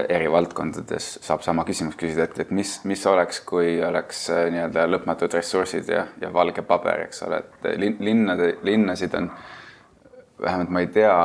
[0.09, 4.85] eri valdkondades saab sama küsimus küsida, et, et mis, mis oleks, kui oleks äh, nii-öelda
[4.87, 9.31] lõpmatud ressursid ja, ja valge paber, eks ole, et lin, linnade, linnasid on
[10.41, 11.17] vähemalt ma ei tea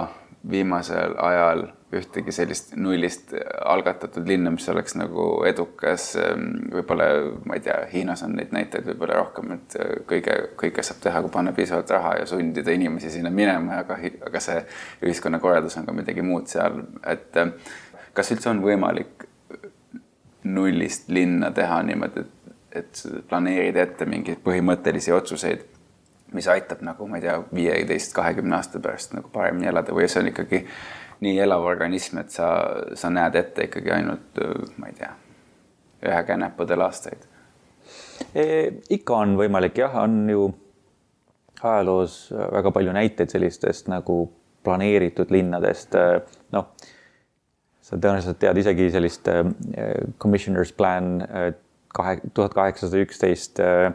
[0.50, 3.34] viimasel ajal ühtegi sellist nullist
[3.68, 6.12] algatatud linna, mis oleks nagu edukas.
[6.16, 7.08] Ähm, võib-olla,
[7.44, 11.20] ma ei tea, Hiinas on neid näiteid võib-olla rohkem, et äh, kõige, kõike saab teha,
[11.22, 14.64] kui panna piisavalt raha ja sundida inimesi sinna minema, aga, aga see
[15.04, 17.42] ühiskonnakorraldus on ka midagi muud seal, et
[18.14, 19.26] kas üldse on võimalik
[20.44, 25.64] nullist linna teha niimoodi, et, et planeerida ette mingeid põhimõttelisi otsuseid,
[26.32, 30.22] mis aitab nagu ma ei tea, viieteist, kahekümne aasta pärast nagu paremini elada või see
[30.22, 30.62] on ikkagi
[31.22, 32.48] nii elav organism, et sa,
[32.98, 34.40] sa näed ette ikkagi ainult,
[34.80, 35.12] ma ei tea,
[36.08, 37.28] ühe käe näppudel aastaid
[38.34, 38.44] e,?
[38.90, 40.48] ikka on võimalik jah, on ju
[41.62, 44.24] ajaloos väga palju näiteid sellistest nagu
[44.66, 45.94] planeeritud linnadest,
[46.54, 46.74] noh
[47.82, 49.42] sa tõenäoliselt tead isegi sellist äh,
[50.22, 51.50] commissioner's plan äh,
[51.94, 53.90] kahe, tuhat kaheksasada üksteist äh,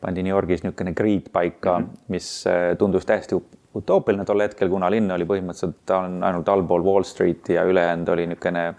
[0.00, 2.08] pandi New Yorgis niisugune grid paika mm, -hmm.
[2.12, 2.44] mis
[2.78, 3.38] tundus täiesti
[3.76, 8.74] utoopiline tol hetkel, kuna linn oli põhimõtteliselt ainult allpool Wall Streeti ja ülejäänud oli niisugune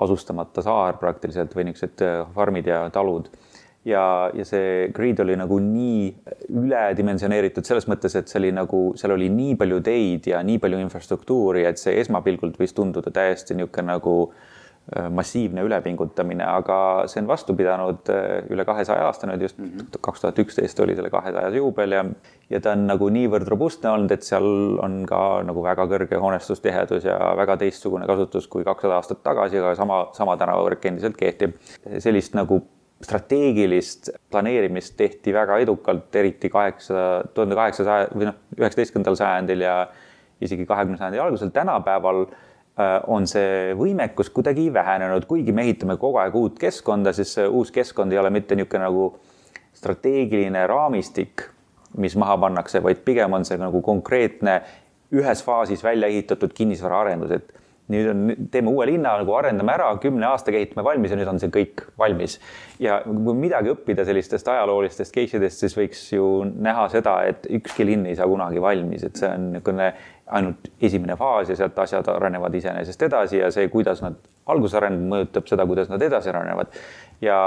[0.00, 3.28] asustamata saar praktiliselt või niisugused farmid ja talud
[3.84, 6.10] ja, ja see grid oli nagu nii
[6.52, 10.80] üledimensioneeritud selles mõttes, et see oli nagu, seal oli nii palju teid ja nii palju
[10.84, 17.30] infrastruktuuri, et see esmapilgult võis tunduda täiesti niisugune nagu äh, massiivne ülepingutamine, aga see on
[17.30, 19.94] vastu pidanud äh, üle kahesaja aasta nüüd just mhm.
[19.96, 22.02] kaks tuhat üksteist oli selle kahesajas juubel ja
[22.50, 27.08] ja ta on nagu niivõrd robustne olnud, et seal on ka nagu väga kõrge hoonestustihedus
[27.08, 31.56] ja väga teistsugune kasutus kui kakssada aastat tagasi, aga sama, sama tänavavõrk endiselt kehtib.
[32.02, 32.60] sellist nagu
[33.00, 39.74] strateegilist planeerimist tehti väga edukalt, eriti kaheksa, tuhande kaheksasaja või noh, üheksateistkümnendal sajandil ja
[40.40, 41.52] isegi kahekümne sajandi algusel.
[41.54, 47.32] tänapäeval äh, on see võimekus kuidagi vähenenud, kuigi me ehitame kogu aeg uut keskkonda, siis
[47.38, 49.06] see uus keskkond ei ole mitte niisugune nagu
[49.80, 51.46] strateegiline raamistik,
[51.96, 54.60] mis maha pannakse, vaid pigem on see nagu konkreetne
[55.16, 57.59] ühes faasis välja ehitatud kinnisvaraarendus, et
[57.90, 58.22] nüüd on,
[58.52, 61.84] teeme uue linna nagu arendame ära, kümne aastaga ehitame valmis ja nüüd on see kõik
[61.98, 62.38] valmis.
[62.80, 67.86] ja kui midagi õppida sellistest ajaloolistest case idest, siis võiks ju näha seda, et ükski
[67.88, 69.92] linn ei saa kunagi valmis, et see on niisugune
[70.30, 74.18] ainult esimene faas ja sealt asjad arenevad iseenesest edasi ja see, kuidas nad
[74.50, 76.76] alguses arenevad, mõjutab seda, kuidas nad edasi arenevad.
[77.20, 77.38] ja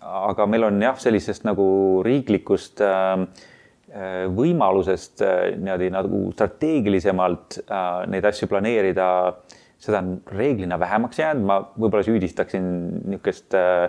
[0.00, 1.66] aga meil on jah, sellisest nagu
[2.06, 3.26] riiklikust äh,
[4.30, 11.46] võimalusest äh, niimoodi nagu strateegilisemalt äh, neid asju planeerida äh, seda on reeglina vähemaks jäänud,
[11.48, 12.64] ma võib-olla süüdistaksin
[13.08, 13.84] niisugust äh,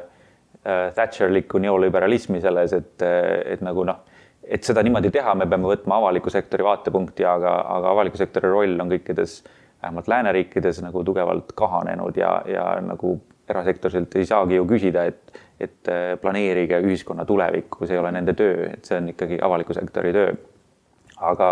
[0.64, 4.00] äh, Thatcherlikku neoliberalismi selles, et, äh, et nagu noh,
[4.44, 8.80] et seda niimoodi teha, me peame võtma avaliku sektori vaatepunkti, aga, aga avaliku sektori roll
[8.80, 9.42] on kõikides,
[9.82, 13.18] vähemalt lääneriikides nagu tugevalt kahanenud ja, ja nagu
[13.50, 18.36] erasektorilt ei saagi ju küsida, et, et äh, planeerige ühiskonna tulevikku, see ei ole nende
[18.38, 20.32] töö, et see on ikkagi avaliku sektori töö.
[21.22, 21.48] aga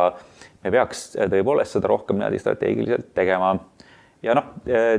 [0.63, 3.52] me peaks tõepoolest seda rohkem niimoodi strateegiliselt tegema
[4.23, 4.51] ja noh,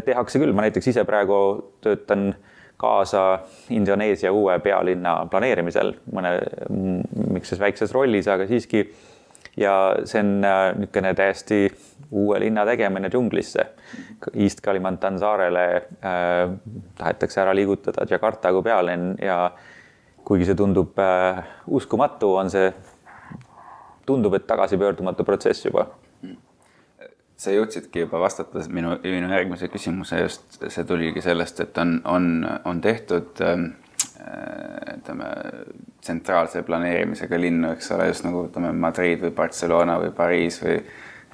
[0.05, 1.41] tehakse küll, ma näiteks ise praegu
[1.85, 2.31] töötan
[2.81, 3.39] kaasa
[3.71, 6.33] Indoneesia uue pealinna planeerimisel mõne,
[7.35, 8.87] miks väikses rollis, aga siiski.
[9.57, 9.73] ja
[10.09, 11.59] see on äh, niisugune täiesti
[12.17, 13.65] uue linna tegemine džunglisse.
[14.33, 16.55] East Kalimantan saarele äh,
[16.97, 19.51] tahetakse ära liigutada Jakarta kui pealinn ja
[20.25, 22.71] kuigi see tundub äh, uskumatu, on see,
[24.07, 25.91] tundub, et tagasipöördumatu protsess juba
[27.41, 32.27] sa jõudsidki juba vastates minu, minu järgmise küsimuse just, see tuligi sellest, et on, on,
[32.69, 33.71] on tehtud ähm,
[34.99, 35.29] ütleme,
[36.05, 40.77] tsentraalse planeerimisega linnu, eks ole, just nagu ütleme Madrid või Barcelona või Pariis või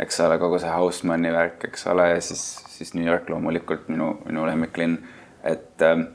[0.02, 4.12] eks ole, kogu see Haussmanni värk, eks ole, ja siis, siis New York loomulikult minu,
[4.28, 5.00] minu lemmiklinn,
[5.42, 6.06] et äh,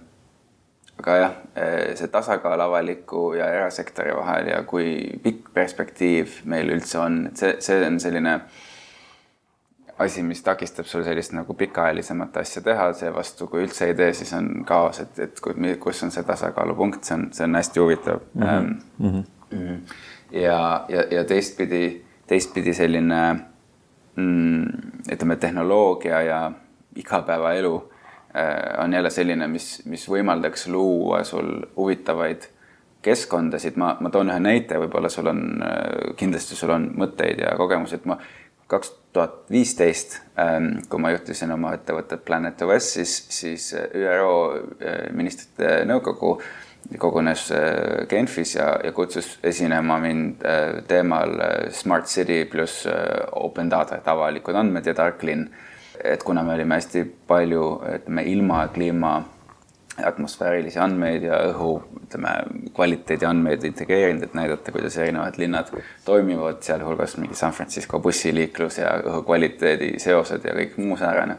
[1.01, 1.37] aga jah,
[1.97, 7.55] see tasakaal avaliku ja erasektori vahel ja kui pikk perspektiiv meil üldse on, et see,
[7.65, 8.35] see on selline
[10.01, 14.33] asi, mis takistab sul sellist nagu pikaajalisemat asja teha, seevastu kui üldse ei tee, siis
[14.37, 15.41] on kaos, et, et
[15.79, 18.75] kus on see tasakaalupunkt, see on, see on hästi huvitav mm.
[19.01, 19.77] -hmm.
[20.31, 23.21] ja, ja, ja teistpidi, teistpidi selline
[24.15, 24.63] mm,
[25.11, 26.51] ütleme, tehnoloogia ja
[26.95, 27.91] igapäevaelu
[28.35, 32.49] äh, on jälle selline, mis, mis võimaldaks luua sul huvitavaid
[33.01, 37.55] keskkondasid, ma, ma toon ühe näite, võib-olla sul on, äh, kindlasti sul on mõtteid ja
[37.57, 38.17] kogemusi, et ma
[38.71, 45.01] kaks tuhat viisteist, ähm, kui ma juhtisin oma ettevõtet Planet OS, siis, siis ÜRO äh,
[45.15, 46.37] ministrite nõukogu
[46.99, 51.35] kogunes äh, Genfis ja, ja kutsus esinema mind äh, teemal
[51.75, 52.87] Smart City pluss
[53.31, 55.49] open data, et avalikud andmed ja tark linn.
[56.03, 57.65] et kuna me olime hästi palju,
[57.99, 59.11] ütleme ilma, kliima
[59.99, 61.71] atmosfäärilisi andmeid ja õhu,
[62.05, 62.31] ütleme,
[62.75, 65.71] kvaliteedi andmeid integreerinud, et näidata, kuidas erinevad linnad
[66.05, 71.37] toimivad, sealhulgas mingi San Francisco bussiliiklus ja õhukvaliteedi seosed ja kõik muu säärane.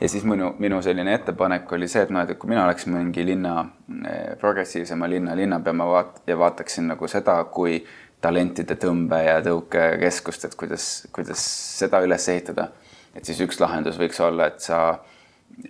[0.00, 3.24] ja siis minu, minu selline ettepanek oli see, et noh, et kui mina oleks mingi
[3.26, 3.66] linna,
[4.04, 7.84] eh, progressiivsema linna linnapea, ma vaat- ja vaataksin nagu seda, kui
[8.20, 11.40] talentide tõmbe ja tõukekeskust, et kuidas, kuidas
[11.78, 12.68] seda üles ehitada.
[13.16, 14.98] et siis üks lahendus võiks olla, et sa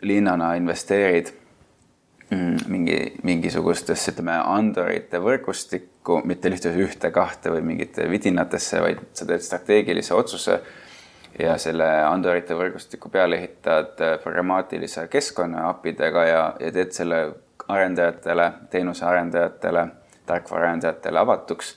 [0.03, 1.31] linnana investeerid
[2.31, 10.15] mingi, mingisugustesse, ütleme, Andorite võrgustikku, mitte lihtsalt ühte-kahte või mingite vidinatesse, vaid sa teed strateegilise
[10.15, 10.59] otsuse
[11.39, 17.21] ja selle Andorite võrgustiku peale ehitad äh, programmaatilise keskkonna API-dega ja, ja teed selle
[17.69, 19.87] arendajatele, teenuse arendajatele,
[20.27, 21.77] tarkvaraarendajatele avatuks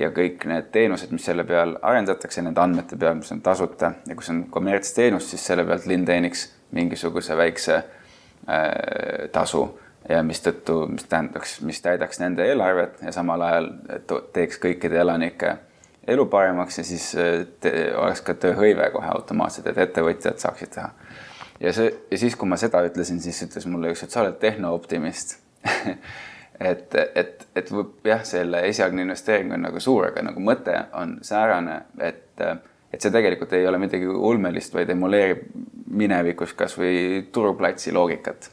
[0.00, 4.16] ja kõik need teenused, mis selle peal arendatakse, nende andmete peal, mis on tasuta ja
[4.16, 9.66] kui see on kommertsteenus, siis selle pealt linn teeniks mingisuguse väikse äh, tasu
[10.08, 13.68] ja mistõttu, mis tähendaks, mis täidaks nende eelarvet ja samal ajal
[14.32, 15.56] teeks kõikide elanike
[16.08, 20.90] elu paremaks ja siis äh, te, oleks ka tööhõive kohe automaatselt, et ettevõtjad saaksid teha.
[21.60, 24.38] ja see ja siis, kui ma seda ütlesin, siis ütles mulle üks, et sa oled
[24.40, 25.36] tehnooptimist
[26.70, 27.72] et, et, et
[28.04, 33.12] jah, selle esialgne investeering on nagu suur, aga nagu mõte on säärane, et, et see
[33.12, 35.44] tegelikult ei ole midagi ulmelist, vaid emuleerib
[35.90, 38.50] minevikus kasvõi turuplatsi loogikat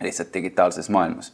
[0.00, 1.32] lihtsalt digitaalses maailmas.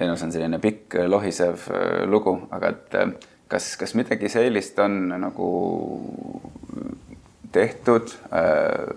[0.00, 3.14] noh, see on selline pikk lohisev äh, lugu, aga et äh,
[3.48, 5.50] kas, kas midagi sellist on nagu
[7.52, 8.12] tehtud?
[8.28, 8.90] Äh,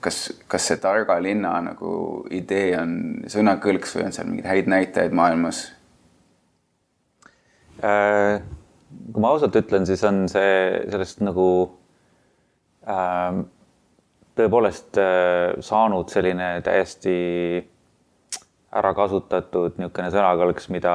[0.00, 1.92] kas, kas see targa linna nagu
[2.32, 2.94] idee on
[3.28, 5.66] sõnakõlks või on seal mingeid häid näitajaid maailmas?
[7.80, 11.46] kui ma ausalt ütlen, siis on see sellest nagu
[12.84, 13.38] äh,
[14.38, 17.14] tõepoolest äh, saanud selline täiesti
[18.76, 20.94] ära kasutatud niisugune sõnakõlks, mida,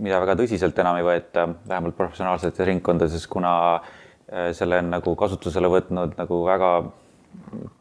[0.00, 5.68] mida väga tõsiselt enam ei võeta, vähemalt professionaalsetes ringkondades, kuna äh, selle on nagu kasutusele
[5.72, 6.72] võtnud nagu väga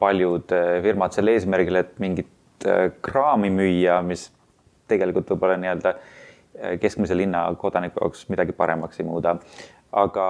[0.01, 4.27] paljud äh, firmad sel eesmärgil, et mingit äh, kraami müüa, mis
[4.91, 5.97] tegelikult võib-olla nii-öelda
[6.77, 9.31] keskmise linna kodaniku jaoks midagi paremaks ei muuda.
[9.97, 10.25] aga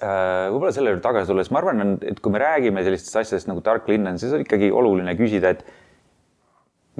[0.00, 3.86] võib-olla selle juurde tagasi tulles, ma arvan, et kui me räägime sellistest asjadest nagu tark
[3.88, 5.62] linn on, siis on ikkagi oluline küsida, et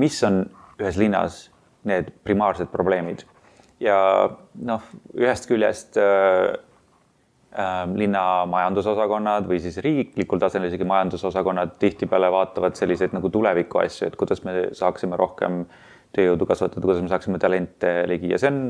[0.01, 0.45] mis on
[0.81, 1.49] ühes linnas
[1.89, 3.25] need primaarsed probleemid.
[3.83, 3.97] ja
[4.65, 4.85] noh,
[5.19, 6.55] ühest küljest äh,
[7.53, 14.09] äh, linna majandusosakonnad või siis riiklikul tasemel isegi majandusosakonnad tihtipeale vaatavad selliseid nagu tuleviku asju,
[14.09, 15.65] et kuidas me saaksime rohkem
[16.15, 18.61] tööjõudu kasvatada, kuidas me saaksime talente ligi ja see on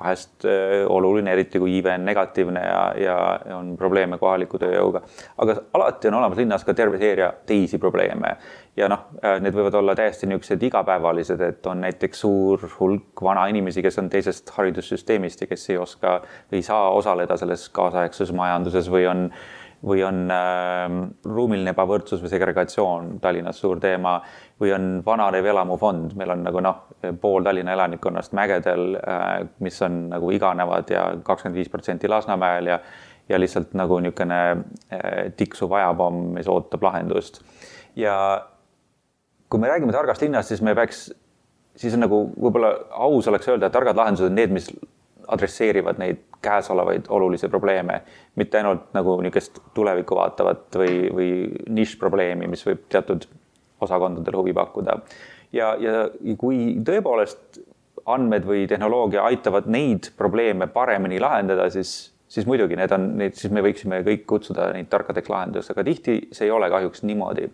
[0.00, 3.16] vahest äh, oluline, eriti kui iive on negatiivne ja, ja
[3.56, 5.02] on probleeme kohaliku tööjõuga.
[5.38, 8.36] aga alati on olemas linnas ka terve seeria teisi probleeme
[8.76, 13.82] ja noh, äh, need võivad olla täiesti niisugused igapäevalised, et on näiteks suur hulk vanainimesi,
[13.84, 18.90] kes on teisest haridussüsteemist ja kes ei oska või ei saa osaleda selles kaasaegses majanduses
[18.90, 19.28] või on
[19.86, 20.86] või on äh,
[21.24, 24.18] ruumiline ebavõrdsus või segregatsioon Tallinnas suur teema
[24.60, 26.82] või on vananev elamufond, meil on nagu noh,
[27.20, 29.30] pool Tallinna elanikkonnast mägedel äh,,
[29.64, 32.80] mis on nagu iganevad ja kakskümmend viis protsenti Lasnamäel ja
[33.30, 37.40] ja lihtsalt nagu niisugune äh, tiksuv ajapomm, mis ootab lahendust.
[37.96, 38.14] ja
[39.50, 41.10] kui me räägime targast linnast, siis me peaks,
[41.76, 44.70] siis on nagu võib-olla aus oleks öelda, et targad lahendused on need, mis
[45.30, 48.00] adresseerivad neid käesolevaid olulisi probleeme,
[48.36, 51.30] mitte ainult nagu niisugust tulevikku vaatavat või, või
[51.68, 53.26] nišprobleemi, mis võib teatud
[53.80, 54.98] osakondadel huvi pakkuda.
[55.52, 56.06] ja, ja
[56.38, 57.60] kui tõepoolest
[58.06, 63.52] andmed või tehnoloogia aitavad neid probleeme paremini lahendada, siis, siis muidugi need on, neid, siis
[63.52, 67.50] me võiksime kõik kutsuda neid tarkadeks lahendusteks, aga tihti see ei ole kahjuks niimoodi.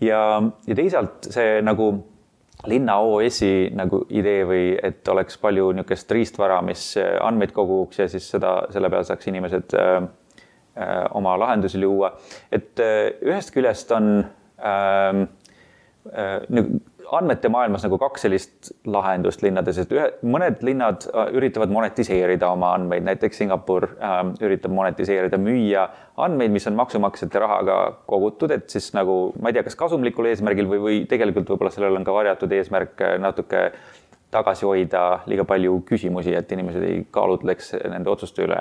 [0.00, 0.22] ja,
[0.66, 1.92] ja teisalt see nagu
[2.68, 8.26] linna OS-i nagu idee või et oleks palju niisugust riistvara, mis andmeid koguks ja siis
[8.34, 9.96] seda, selle peal saaks inimesed äh,
[10.76, 12.12] äh, oma lahendusi luua.
[12.52, 14.24] et äh, ühest küljest on
[14.58, 15.22] äh,
[16.12, 16.36] äh,
[17.16, 22.74] andmete maailmas nagu kaks sellist lahendust linnades, et ühe, mõned linnad äh, üritavad monetiseerida oma
[22.76, 25.86] andmeid, näiteks Singapur äh, üritab monetiseerida, müüa
[26.20, 27.78] andmeid, mis on maksumaksjate rahaga
[28.10, 31.98] kogutud, et siis nagu ma ei tea, kas kasumlikul eesmärgil või, või tegelikult võib-olla sellel
[31.98, 33.70] on ka varjatud eesmärk äh, natuke
[34.30, 38.60] tagasi hoida liiga palju küsimusi, et inimesed ei kaalutleks nende otsuste üle.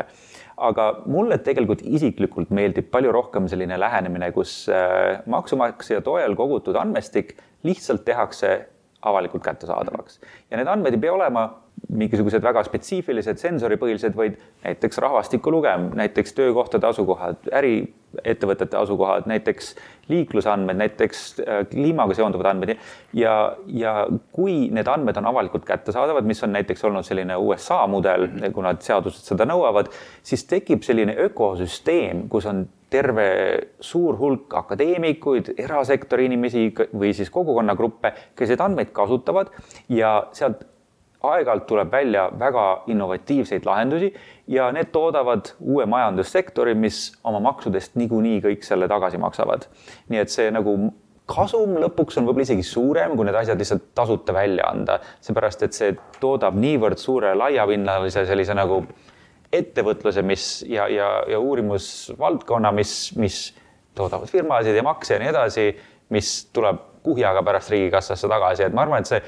[0.59, 7.37] Aga mulle tegelikult isiklikult meeldib palju rohkem selline lähenemine, kus äh, maksumaksja toel kogutud andmestik
[7.63, 8.69] lihtsalt tehakse
[9.01, 10.19] avalikult kättesaadavaks.
[10.51, 11.45] Ja need andmed ei pea olema
[11.89, 19.73] mingisugused väga spetsiifilised sensoripõhilised, vaid näiteks rahvastiku lugem, näiteks töökohtade asukohad, äriettevõtete asukohad, näiteks
[20.09, 22.73] liiklusandmed, näiteks äh, kliimaga seonduvad andmed.
[23.13, 23.35] Ja,
[23.67, 23.93] ja
[24.35, 29.31] kui need andmed on avalikult kättesaadavad, mis on näiteks olnud selline USA mudel, kuna seadused
[29.33, 29.91] seda nõuavad,
[30.23, 33.29] siis tekib selline ökosüsteem, kus on terve
[33.85, 39.53] suur hulk akadeemikuid, erasektori inimesi või siis kogukonnagruppe, kes neid andmeid kasutavad
[39.93, 40.65] ja sealt
[41.23, 44.13] aeg-ajalt tuleb välja väga innovatiivseid lahendusi
[44.47, 49.67] ja need toodavad uue majandussektori, mis oma maksudest niikuinii kõik selle tagasi maksavad.
[50.09, 50.77] nii et see nagu
[51.29, 55.77] kasum lõpuks on võib-olla isegi suurem, kui need asjad lihtsalt tasuta välja anda, seepärast et
[55.77, 58.81] see toodab niivõrd suure laiapinnalise sellise nagu
[59.53, 63.39] ettevõtluse, mis ja, ja, ja uurimusvaldkonna, mis, mis
[63.97, 65.71] toodavad firmasid ja makse ja nii edasi,
[66.13, 69.21] mis tuleb kuhjaga pärast riigikassasse tagasi, et ma arvan, et see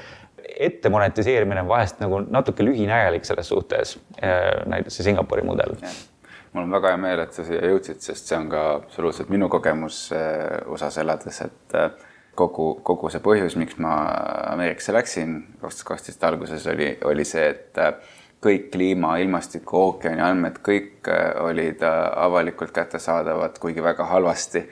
[0.58, 5.76] ette monetiseerimine on vahest nagu natuke lühinägelik selles suhtes, äh, näiteks see Singapuri mudel.
[6.52, 9.48] mul on väga hea meel, et sa siia jõudsid, sest see on ka absoluutselt minu
[9.48, 11.90] kogemus äh, USA-s elades, et äh,
[12.34, 13.94] kogu, kogu see põhjus, miks ma
[14.52, 17.80] Ameerikasse läksin kaks tuhat kaksteist alguses oli, oli see, et
[18.42, 21.06] kõik kliima, ilmastiku, ookeani andmed, kõik
[21.40, 24.64] olid avalikult kättesaadavad, kuigi väga halvasti.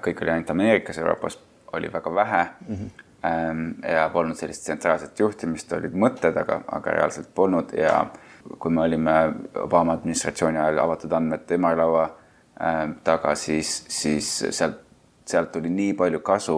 [0.00, 1.38] kõik oli ainult Ameerikas, Euroopas
[1.72, 2.74] oli väga vähe mm.
[2.74, 7.74] -hmm ja polnud sellist tsentraalset juhtimist, olid mõtted, aga, aga reaalselt polnud.
[7.76, 8.06] Ja
[8.58, 9.16] kui me olime
[9.60, 12.06] Obama administratsiooni ajal avatud andmete ümarlaua
[12.60, 14.80] ehm, taga, siis, siis sealt,
[15.28, 16.56] sealt tuli nii palju kasu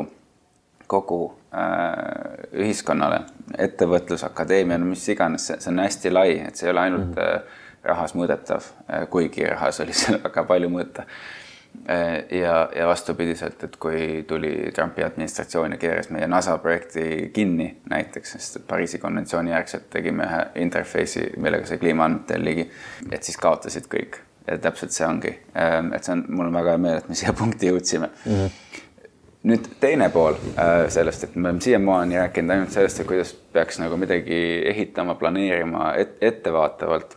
[0.87, 1.21] kogu
[1.57, 3.23] äh, ühiskonnale,
[3.59, 7.19] ettevõtlus, akadeemia, no mis iganes, see on hästi lai, et see ei ole ainult mm
[7.19, 7.61] -hmm.
[7.91, 8.67] rahas mõõdetav,
[9.11, 11.03] kuigi rahas oli seal väga palju mõõta.
[11.03, 11.42] Äh,
[12.31, 18.33] ja, ja vastupidiselt, et kui tuli Trumpi administratsioon ja keeras meie NASA projekti kinni näiteks,
[18.37, 22.69] sest Pariisi konventsiooni järgselt tegime ühe interface'i, millega sai kliimaandmetele ligi,
[23.11, 24.21] et siis kaotasid kõik.
[24.47, 27.15] ja täpselt see ongi, ähm, et see on, mul on väga hea meel, et me
[27.15, 28.33] siia punkti jõudsime mm.
[28.33, 28.81] -hmm.
[29.51, 33.79] nüüd teine pool äh, sellest, et me oleme siiamaani rääkinud ainult sellest, et kuidas peaks
[33.79, 37.17] nagu midagi ehitama, planeerima et, ettevaatavalt.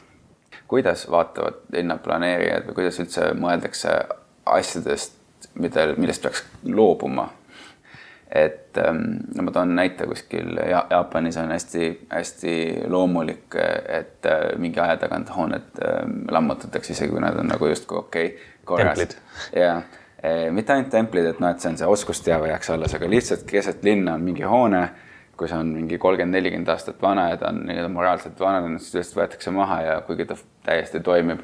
[0.67, 3.89] kuidas vaatavad linnaplaneerijad või kuidas üldse mõeldakse
[4.45, 5.17] asjadest,
[5.59, 7.29] mida, millest peaks loobuma.
[8.35, 9.03] et ähm,
[9.35, 12.55] no ma toon näite kuskil ja Jaapanis on hästi-hästi
[12.91, 13.55] loomulik,
[13.87, 18.25] et äh, mingi aja tagant hooned ähm, lammutatakse, isegi kui nad on nagu justkui okei
[18.25, 19.17] okay,, korras.
[19.55, 19.81] ja
[20.23, 23.45] e, mitte ainult templid, et noh, et see on see oskusteave jääks alles, aga lihtsalt
[23.47, 24.87] keset linna on mingi hoone
[25.37, 28.99] kui see on mingi kolmkümmend, nelikümmend aastat vana ja ta on nii-öelda moraalselt vananenud, siis
[28.99, 31.43] lihtsalt võetakse maha ja kuigi ta täiesti toimib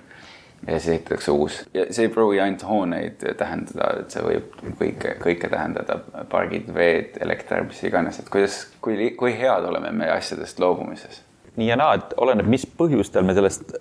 [0.68, 5.16] ja siis ehitatakse uus ja see ei pruugi ainult hooneid tähendada, et see võib kõike,
[5.24, 6.00] kõike tähendada,
[6.30, 11.24] pargid, veed, elekter, mis iganes, et kuidas, kui, kui head oleme me asjadest loobumises?
[11.56, 13.76] nii ja naa, et oleneb, mis põhjustel me sellest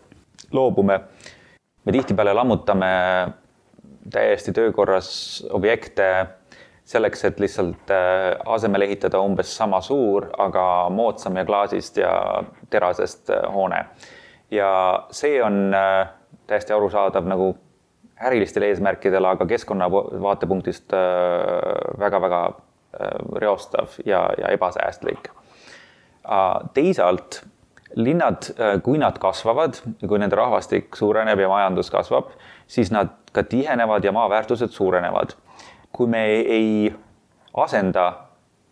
[0.53, 1.01] loobume.
[1.85, 2.91] me tihtipeale lammutame
[4.11, 5.11] täiesti töökorras
[5.51, 6.07] objekte
[6.85, 12.13] selleks, et lihtsalt äh, asemele ehitada umbes sama suur, aga moodsam ja klaasist ja
[12.71, 13.85] terasest äh, hoone.
[14.51, 14.71] ja
[15.15, 16.09] see on äh,
[16.51, 17.53] täiesti arusaadav nagu
[18.21, 20.93] ärilistel eesmärkidel, aga keskkonna vaatepunktist
[21.99, 22.55] väga-väga äh,
[23.01, 25.31] äh, reostav ja, ja ebasäästlik.
[26.75, 27.43] teisalt
[27.95, 32.35] linnad, äh, kui nad kasvavad, kui nende rahvastik suureneb ja majandus kasvab,
[32.67, 35.31] siis nad ka tihenevad ja maaväärtused suurenevad.
[35.93, 36.95] kui me ei
[37.55, 38.13] asenda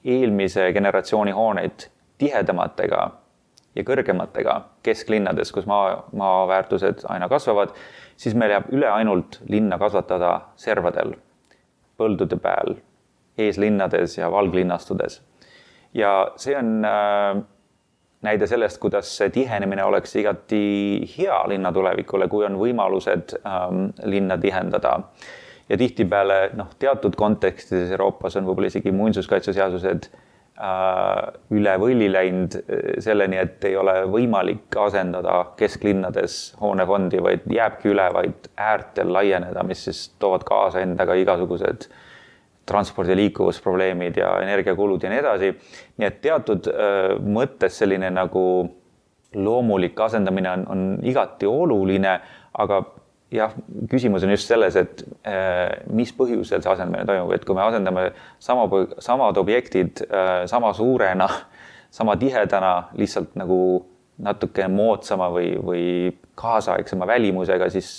[0.05, 3.11] eelmise generatsiooni hooneid tihedamatega
[3.79, 7.75] ja kõrgematega kesklinnades, kus maa, maaväärtused aina kasvavad,
[8.19, 11.15] siis meil jääb üle ainult linna kasvatada servadel,
[11.99, 12.79] põldude peal,
[13.39, 15.23] eeslinnades ja valglinnastudes.
[15.95, 17.39] ja see on äh,
[18.23, 24.39] näide sellest, kuidas see tihenemine oleks igati hea linna tulevikule, kui on võimalused ähm, linna
[24.39, 25.01] tihendada.
[25.69, 30.28] ja tihtipeale noh, teatud kontekstides Euroopas on võib-olla isegi muinsuskaitseseadused äh,
[31.55, 38.09] üle võlli läinud äh, selleni, et ei ole võimalik asendada kesklinnades hoonefondi, vaid jääbki üle
[38.15, 42.05] vaid äärtel laieneda, mis siis toovad kaasa endaga igasugused äh,
[42.69, 45.53] transpordi liikuvusprobleemid ja energiakulud ja nii edasi.
[45.97, 48.45] nii et teatud äh, mõttes selline nagu
[49.35, 52.15] loomulik asendamine on, on igati oluline,
[52.59, 52.81] aga
[53.35, 53.53] jah,
[53.91, 58.09] küsimus on just selles, et äh, mis põhjusel see asendamine toimub, et kui me asendame
[58.43, 58.67] sama,
[59.05, 61.29] samad objektid äh, sama suurena,
[61.99, 63.61] sama tihedana, lihtsalt nagu
[64.19, 65.85] natuke moodsama või, või
[66.39, 67.93] kaasaegsema välimusega, siis,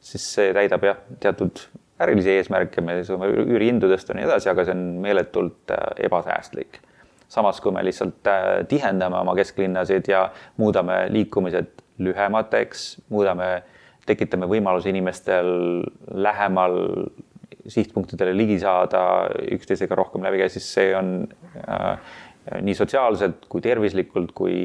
[0.00, 1.60] siis see täidab jah, teatud
[2.00, 6.80] ärilisi eesmärke, me saame üürihindu tõsta ja nii edasi, aga see on meeletult äh, ebasäästlik.
[7.30, 11.68] samas, kui me lihtsalt äh, tihendame oma kesklinnasid ja muudame liikumised
[12.00, 13.62] lühemateks, muudame,
[14.06, 15.50] tekitame võimaluse inimestel
[16.10, 16.78] lähemal
[17.70, 19.02] sihtpunktidele ligi saada,
[19.54, 21.12] üksteisega rohkem läbi käia, siis see on
[21.60, 21.98] äh,
[22.64, 24.56] nii sotsiaalselt kui tervislikult kui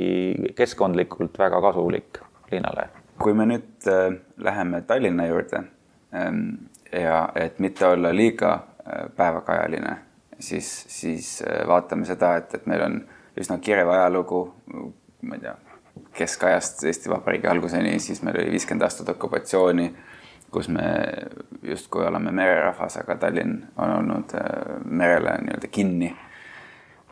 [0.57, 2.21] keskkondlikult väga kasulik
[2.51, 2.89] linnale.
[3.19, 5.63] kui me nüüd äh, läheme Tallinna juurde
[6.15, 9.97] ähm,, ja et mitte olla liiga äh, päevakajaline,
[10.39, 12.97] siis, siis äh, vaatame seda, et, et meil on
[13.39, 14.41] üsna kirev ajalugu,
[15.21, 15.55] ma ei tea,
[16.16, 19.89] keskajast Eesti Vabariigi alguseni, siis meil oli viiskümmend aastat okupatsiooni,
[20.51, 20.86] kus me
[21.63, 26.13] justkui oleme mererahvas, aga Tallinn on olnud äh, merele nii-öelda kinni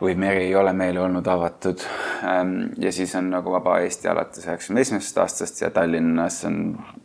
[0.00, 1.82] või meri ei ole meile olnud avatud.
[2.26, 6.58] Ähm, ja siis on nagu vaba Eesti alates üheksakümne esimesest aastast ja Tallinnas on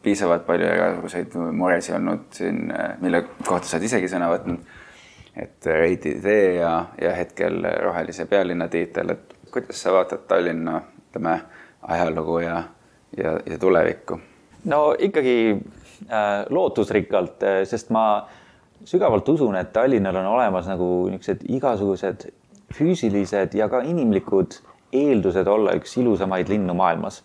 [0.03, 4.77] piisavalt palju igasuguseid muresid olnud siin, äh, mille kohta sa oled isegi sõna võtnud.
[5.39, 6.71] et Reidi tee ja,
[7.01, 11.35] ja hetkel rohelise pealinna tiitel, et kuidas sa vaatad Tallinna, ütleme,
[11.81, 12.63] ajalugu ja,
[13.17, 14.19] ja, ja tulevikku?
[14.65, 15.57] no ikkagi
[16.11, 18.27] äh, lootusrikkalt, äh, sest ma
[18.85, 22.27] sügavalt usun, et Tallinnal on olemas nagu niisugused igasugused
[22.75, 24.59] füüsilised ja ka inimlikud
[24.93, 27.23] eeldused olla üks ilusamaid linnu maailmas.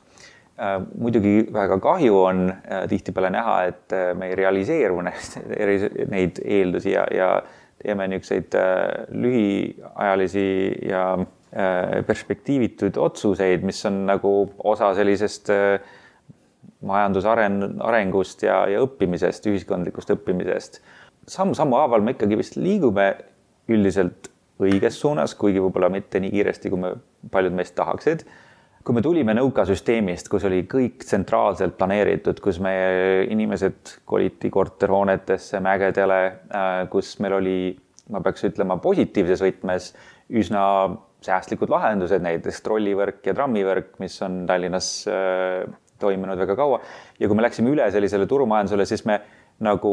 [0.54, 7.06] Äh, muidugi väga kahju on äh, tihtipeale näha, et me ei realiseeru neid eeldusi ja,
[7.10, 7.30] ja
[7.82, 8.54] teeme niisuguseid
[9.10, 10.46] lühiajalisi
[10.88, 11.08] ja
[12.06, 14.30] perspektiivituid otsuseid, mis on nagu
[14.66, 15.52] osa sellisest
[16.82, 20.80] majandusaren-, arengust ja, ja õppimisest, ühiskondlikust õppimisest.
[21.30, 23.12] samm-sammu haaval me ikkagi vist liigume
[23.70, 24.28] üldiselt
[24.62, 26.94] õiges suunas, kuigi võib-olla mitte nii kiiresti, kui me,
[27.30, 28.26] paljud meist tahaksid.
[28.84, 36.18] kui me tulime nõukasüsteemist, kus oli kõik tsentraalselt planeeritud, kus meie inimesed koliti korterhoonetesse, mägedele,
[36.52, 37.56] äh, kus meil oli,
[38.12, 39.94] ma peaks ütlema, positiivses võtmes
[40.28, 40.66] üsna
[41.24, 45.64] säästlikud lahendused, näiteks trollivõrk ja trammivõrk, mis on Tallinnas äh,
[46.00, 46.80] toiminud väga kaua.
[47.18, 49.20] ja kui me läksime üle sellisele turumajandusele, siis me
[49.64, 49.92] nagu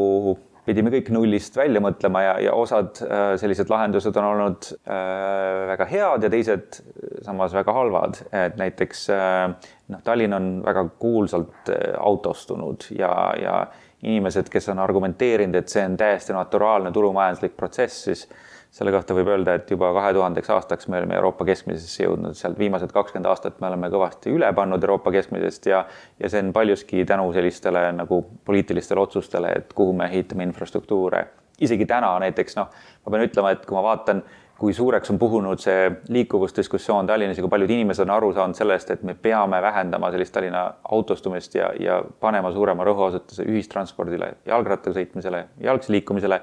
[0.66, 5.88] pidime kõik nullist välja mõtlema ja, ja osad äh, sellised lahendused on olnud äh, väga
[5.90, 6.82] head ja teised
[7.26, 13.56] samas väga halvad, et näiteks noh, Tallinn on väga kuulsalt autostunud ja, ja
[14.02, 18.24] inimesed, kes on argumenteerinud, et see on täiesti naturaalne turumajanduslik protsess, siis
[18.72, 22.60] selle kohta võib öelda, et juba kahe tuhandeks aastaks me oleme Euroopa keskmisesse jõudnud, sealt
[22.60, 25.84] viimased kakskümmend aastat me oleme kõvasti üle pannud Euroopa keskmisest ja
[26.20, 31.26] ja see on paljuski tänu sellistele nagu poliitilistele otsustele, et kuhu me ehitame infrastruktuure.
[31.60, 32.72] isegi täna näiteks noh,
[33.06, 34.24] ma pean ütlema, et kui ma vaatan,
[34.58, 38.92] kui suureks on puhunud see liikuvusdiskussioon Tallinnas ja kui paljud inimesed on aru saanud sellest,
[38.94, 40.64] et me peame vähendama sellist Tallinna
[40.96, 46.40] autostumist ja, ja panema suurema rõhuasetuse ühistranspordile, jalgrattaga sõitmisele, jalgsi liikumisele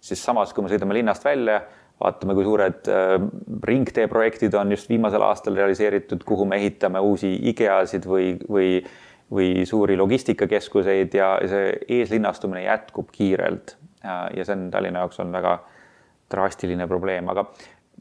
[0.00, 1.60] siis samas, kui me sõidame linnast välja,
[2.00, 3.16] vaatame, kui suured äh,
[3.70, 8.70] ringteeprojektid on just viimasel aastal realiseeritud, kuhu me ehitame uusi IKEA-sid või, või,
[9.32, 13.76] või suuri logistikakeskuseid ja see eeslinnastumine jätkub kiirelt.
[14.02, 15.58] ja see on Tallinna jaoks on väga
[16.32, 17.44] drastiline probleem, aga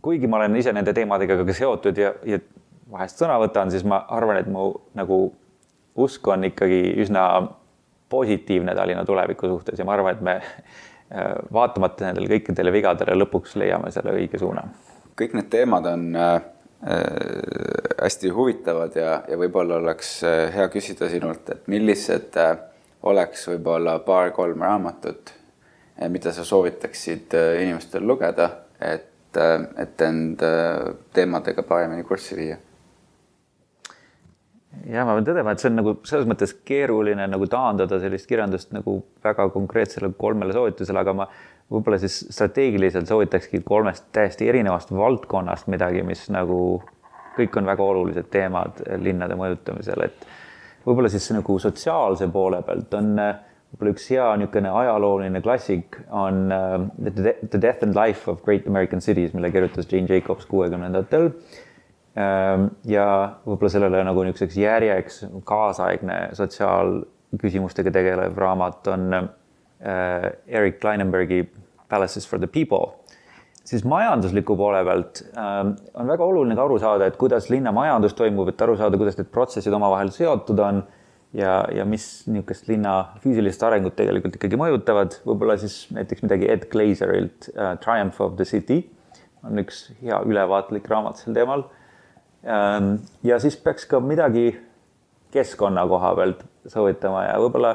[0.02, 2.40] kuigi ma olen ise nende teemadega ka seotud ja, ja
[2.92, 5.20] vahest sõna võtan, siis ma arvan, et mu nagu
[6.00, 7.26] usk on ikkagi üsna
[8.10, 10.38] positiivne Tallinna tuleviku suhtes ja ma arvan, et me
[11.54, 14.68] vaatamata nendele kõikidele vigadele lõpuks leiame selle õige suuna.
[15.20, 17.02] kõik need teemad on äh, äh,
[18.04, 20.22] hästi huvitavad ja, ja võib-olla oleks
[20.54, 22.38] hea küsida sinult, et millised
[23.10, 25.34] oleks võib-olla paar-kolm raamatut,
[26.08, 28.50] mida sa soovitaksid inimestel lugeda,
[28.80, 29.38] et,
[29.78, 30.44] et end
[31.14, 32.58] teemadega paremini kurssi viia
[34.90, 38.74] ja ma pean tõdema, et see on nagu selles mõttes keeruline nagu taandada sellist kirjandust
[38.76, 41.28] nagu väga konkreetsele kolmele soovitusele, aga ma
[41.70, 46.80] võib-olla siis strateegiliselt soovitakski kolmest täiesti erinevast valdkonnast midagi, mis nagu
[47.38, 50.26] kõik on väga olulised teemad linnade mõjutamisel, et
[50.86, 57.58] võib-olla siis nagu sotsiaalse poole pealt on võib-olla üks hea niisugune ajalooline klassik on The
[57.58, 61.30] Death and Life of Great American Cities, mille kirjutas Jane Jacobs kuuekümnendatel
[62.16, 63.08] ja
[63.46, 69.14] võib-olla sellele nagu niisuguseks järjeks kaasaegne sotsiaalküsimustega tegelev raamat on
[69.80, 71.44] Eric Kleinenbergi
[71.90, 73.00] Palaces for the People
[73.70, 75.60] siis majandusliku poole pealt äh,
[75.94, 79.20] on väga oluline ka aru saada, et kuidas linna majandus toimub, et aru saada, kuidas
[79.20, 80.84] need protsessid omavahel seotud on
[81.38, 85.20] ja, ja mis niisugust linna füüsilist arengut tegelikult ikkagi mõjutavad.
[85.28, 88.82] võib-olla siis näiteks midagi Ed Glazerilt uh, Triumph of the City
[89.46, 91.68] on üks hea ülevaatlik raamat sel teemal.
[92.44, 94.54] Ja siis peaks ka midagi
[95.32, 97.74] keskkonna koha pealt soovitama ja võib-olla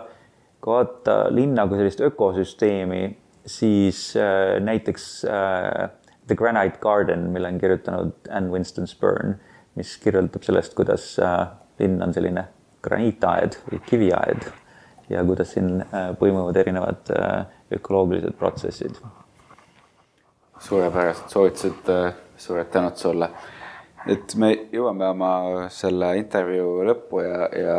[0.65, 3.03] kui vaadata linna kui sellist ökosüsteemi
[3.47, 5.91] siis äh, näiteks äh,
[6.27, 9.35] The Granite Garden, mille on kirjutanud Anne Winston Spurn,
[9.75, 11.47] mis kirjeldab sellest, kuidas äh,
[11.79, 12.47] linn on selline
[12.85, 14.47] graniitaed või kiviaed
[15.09, 15.83] ja kuidas siin
[16.21, 17.11] põimuvad erinevad
[17.73, 18.97] ökoloogilised protsessid.
[20.65, 21.91] suurepärased soovitused,
[22.37, 23.29] suured tänud sulle.
[24.11, 25.31] Et me jõuame oma
[25.73, 27.79] selle intervjuu lõppu ja, ja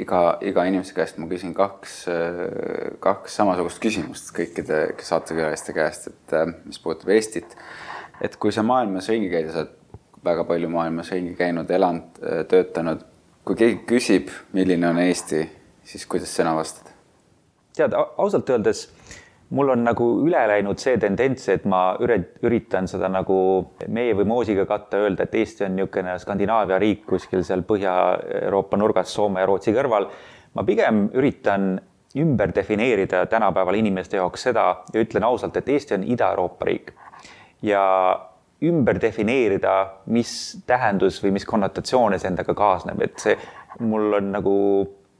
[0.00, 1.96] iga, iga inimese käest ma küsin kaks,
[3.04, 7.56] kaks samasugust küsimust kõikide saatekülaliste käest, et äh, mis puudutab Eestit.
[8.20, 9.80] et kui sa maailmas ringi käid ja sa oled
[10.24, 13.04] väga palju maailmas ringi käinud, elanud, äh, töötanud,
[13.44, 15.44] kui keegi küsib, milline on Eesti,
[15.84, 16.90] siis kuidas sina vastad?
[17.74, 18.86] tead, ausalt öeldes
[19.50, 23.36] mul on nagu üle läinud see tendents, et ma üritan seda nagu
[23.92, 29.12] meie või moosiga katta, öelda, et Eesti on niisugune Skandinaavia riik kuskil seal Põhja-Euroopa nurgas
[29.14, 30.08] Soome ja Rootsi kõrval.
[30.54, 31.80] ma pigem üritan
[32.16, 36.92] ümber defineerida tänapäeval inimeste jaoks seda ja ütlen ausalt, et Eesti on Ida-Euroopa riik.
[37.62, 38.20] ja
[38.62, 43.36] ümber defineerida, mis tähendus või mis konnotatsioone see endaga kaasneb, et see
[43.80, 44.54] mul on nagu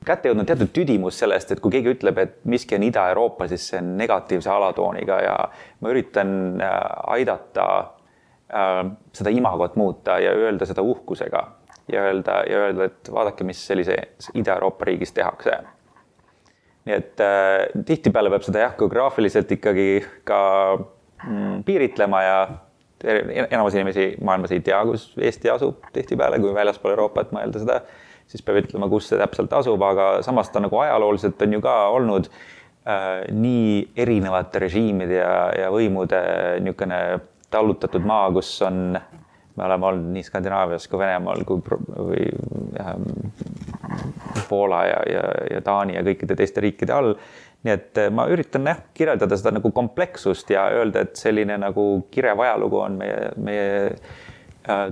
[0.04, 3.80] kätte jõudnud teatud tüdimus sellest, et kui keegi ütleb, et miski on Ida-Euroopa, siis see
[3.80, 5.36] on negatiivse alatooniga ja
[5.80, 6.78] ma üritan äh,
[7.16, 8.80] aidata äh,
[9.16, 11.44] seda imagot muuta ja öelda seda uhkusega
[11.92, 15.58] ja öelda ja öelda, et vaadake, mis sellises Ida-Euroopa riigis tehakse.
[16.84, 19.88] nii et äh, tihtipeale peab seda jah, geograafiliselt ikkagi
[20.28, 20.40] ka
[20.76, 22.38] mm, piiritlema ja
[23.04, 27.80] enamus inimesi maailmas ei tea, kus Eesti asub tihtipeale, kui väljaspool Euroopat mõelda seda
[28.30, 31.74] siis peab ütlema, kus see täpselt asub, aga samas ta nagu ajalooliselt on ju ka
[31.94, 36.20] olnud äh, nii erinevate režiimide ja, ja võimude
[36.64, 37.00] niisugune
[37.54, 38.96] tallutatud maa, kus on,
[39.54, 41.62] me oleme olnud nii Skandinaavias kui Venemaal kui
[41.94, 42.26] või
[42.80, 42.92] äh,
[44.48, 47.14] Poola ja, ja, ja Taani ja kõikide teiste riikide all.
[47.64, 51.86] nii et äh, ma üritan jah, kirjeldada seda nagu komplekssust ja öelda, et selline nagu
[52.10, 53.68] kirev ajalugu on meie, meie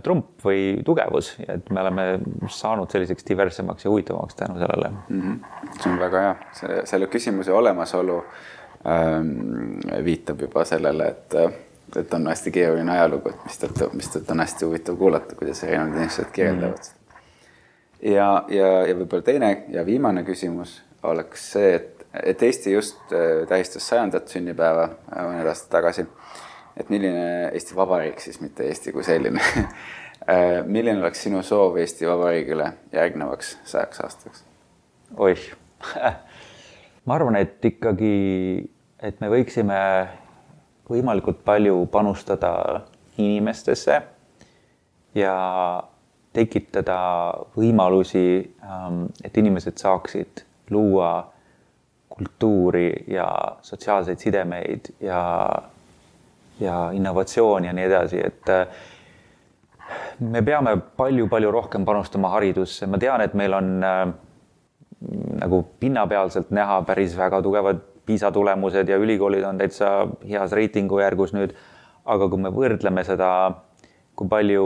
[0.03, 2.07] trump või tugevus, et me oleme
[2.51, 5.21] saanud selliseks diversemaks ja huvitavamaks tänu sellele mm.
[5.21, 5.71] -hmm.
[5.81, 8.19] see on väga hea, see, selle küsimuse olemasolu
[8.87, 9.31] ähm,
[10.05, 11.35] viitab juba sellele, et,
[11.97, 16.31] et on hästi keeruline ajalugu, et mistõttu, mistõttu on hästi huvitav kuulata, kuidas erinevad inimesed
[16.33, 17.17] kirjeldavad mm.
[17.17, 18.13] -hmm.
[18.13, 23.49] ja, ja, ja võib-olla teine ja viimane küsimus oleks see, et, et Eesti just äh,
[23.49, 26.07] tähistas sajandat sünnipäeva äh, mõned aastad tagasi
[26.77, 32.09] et milline Eesti Vabariik siis, mitte Eesti kui selline äh, milline oleks sinu soov Eesti
[32.09, 34.45] Vabariigile järgnevaks sajaks aastaks?
[35.17, 35.51] oih
[37.07, 38.17] ma arvan, et ikkagi,
[39.03, 39.79] et me võiksime
[40.91, 42.53] võimalikult palju panustada
[43.19, 43.99] inimestesse
[45.15, 45.35] ja
[46.33, 46.99] tekitada
[47.57, 51.33] võimalusi, ähm, et inimesed saaksid luua
[52.13, 53.27] kultuuri ja
[53.65, 55.21] sotsiaalseid sidemeid ja
[56.63, 58.67] ja innovatsioon ja nii edasi, et äh,
[60.21, 64.05] me peame palju-palju rohkem panustama haridusse, ma tean, et meil on äh,
[65.43, 69.93] nagu pinnapealselt näha päris väga tugevad PISA tulemused ja ülikoolid on täitsa
[70.27, 71.55] heas reitingujärgus nüüd.
[72.05, 73.29] aga kui me võrdleme seda,
[74.19, 74.65] kui palju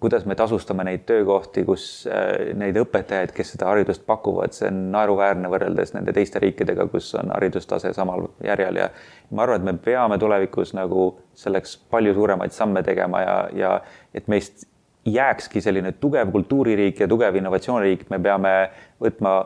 [0.00, 4.80] kuidas me tasustame neid töökohti, kus äh, neid õpetajaid, kes seda haridust pakuvad, see on
[4.94, 8.82] naeruväärne võrreldes nende teiste riikidega, kus on haridustase samal järjel.
[8.82, 8.88] Ja
[9.30, 11.08] ma arvan, et me peame tulevikus nagu
[11.38, 13.74] selleks palju suuremaid samme tegema ja, ja
[14.14, 14.66] et meist
[15.06, 18.54] jääkski selline tugev kultuuririik ja tugev innovatsiooniriik, me peame
[19.02, 19.38] võtma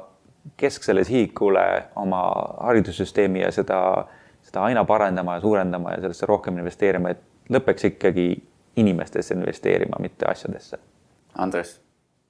[0.57, 1.67] kesksele sihikule
[2.01, 2.23] oma
[2.65, 3.81] haridussüsteemi ja seda,
[4.47, 8.31] seda aina parandama ja suurendama ja sellesse rohkem investeerima, et lõpeks ikkagi
[8.77, 10.79] inimestesse investeerima, mitte asjadesse.
[11.39, 11.81] Andres,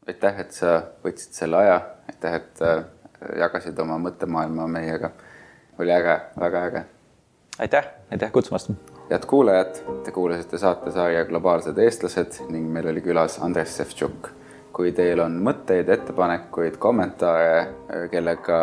[0.09, 2.84] aitäh, et sa võtsid selle aja, aitäh, et äh,
[3.38, 5.11] jagasid oma mõttemaailma meiega.
[5.78, 6.84] oli äge, väga äge.
[7.59, 8.70] aitäh, aitäh kutsumast
[9.11, 9.74] head kuulajad,
[10.05, 14.30] te kuulasite saatesarja Globaalsed eestlased ning meil oli külas Andres Sevtšuk.
[14.72, 18.59] kui teil on mõtteid, ettepanekuid, kommentaare, kellega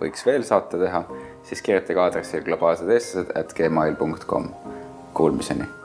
[0.00, 1.04] võiks veel saate teha,
[1.46, 4.50] siis kirjutage aadressil globaalsed eestlased at gmail.com.
[5.14, 5.81] Kuulmiseni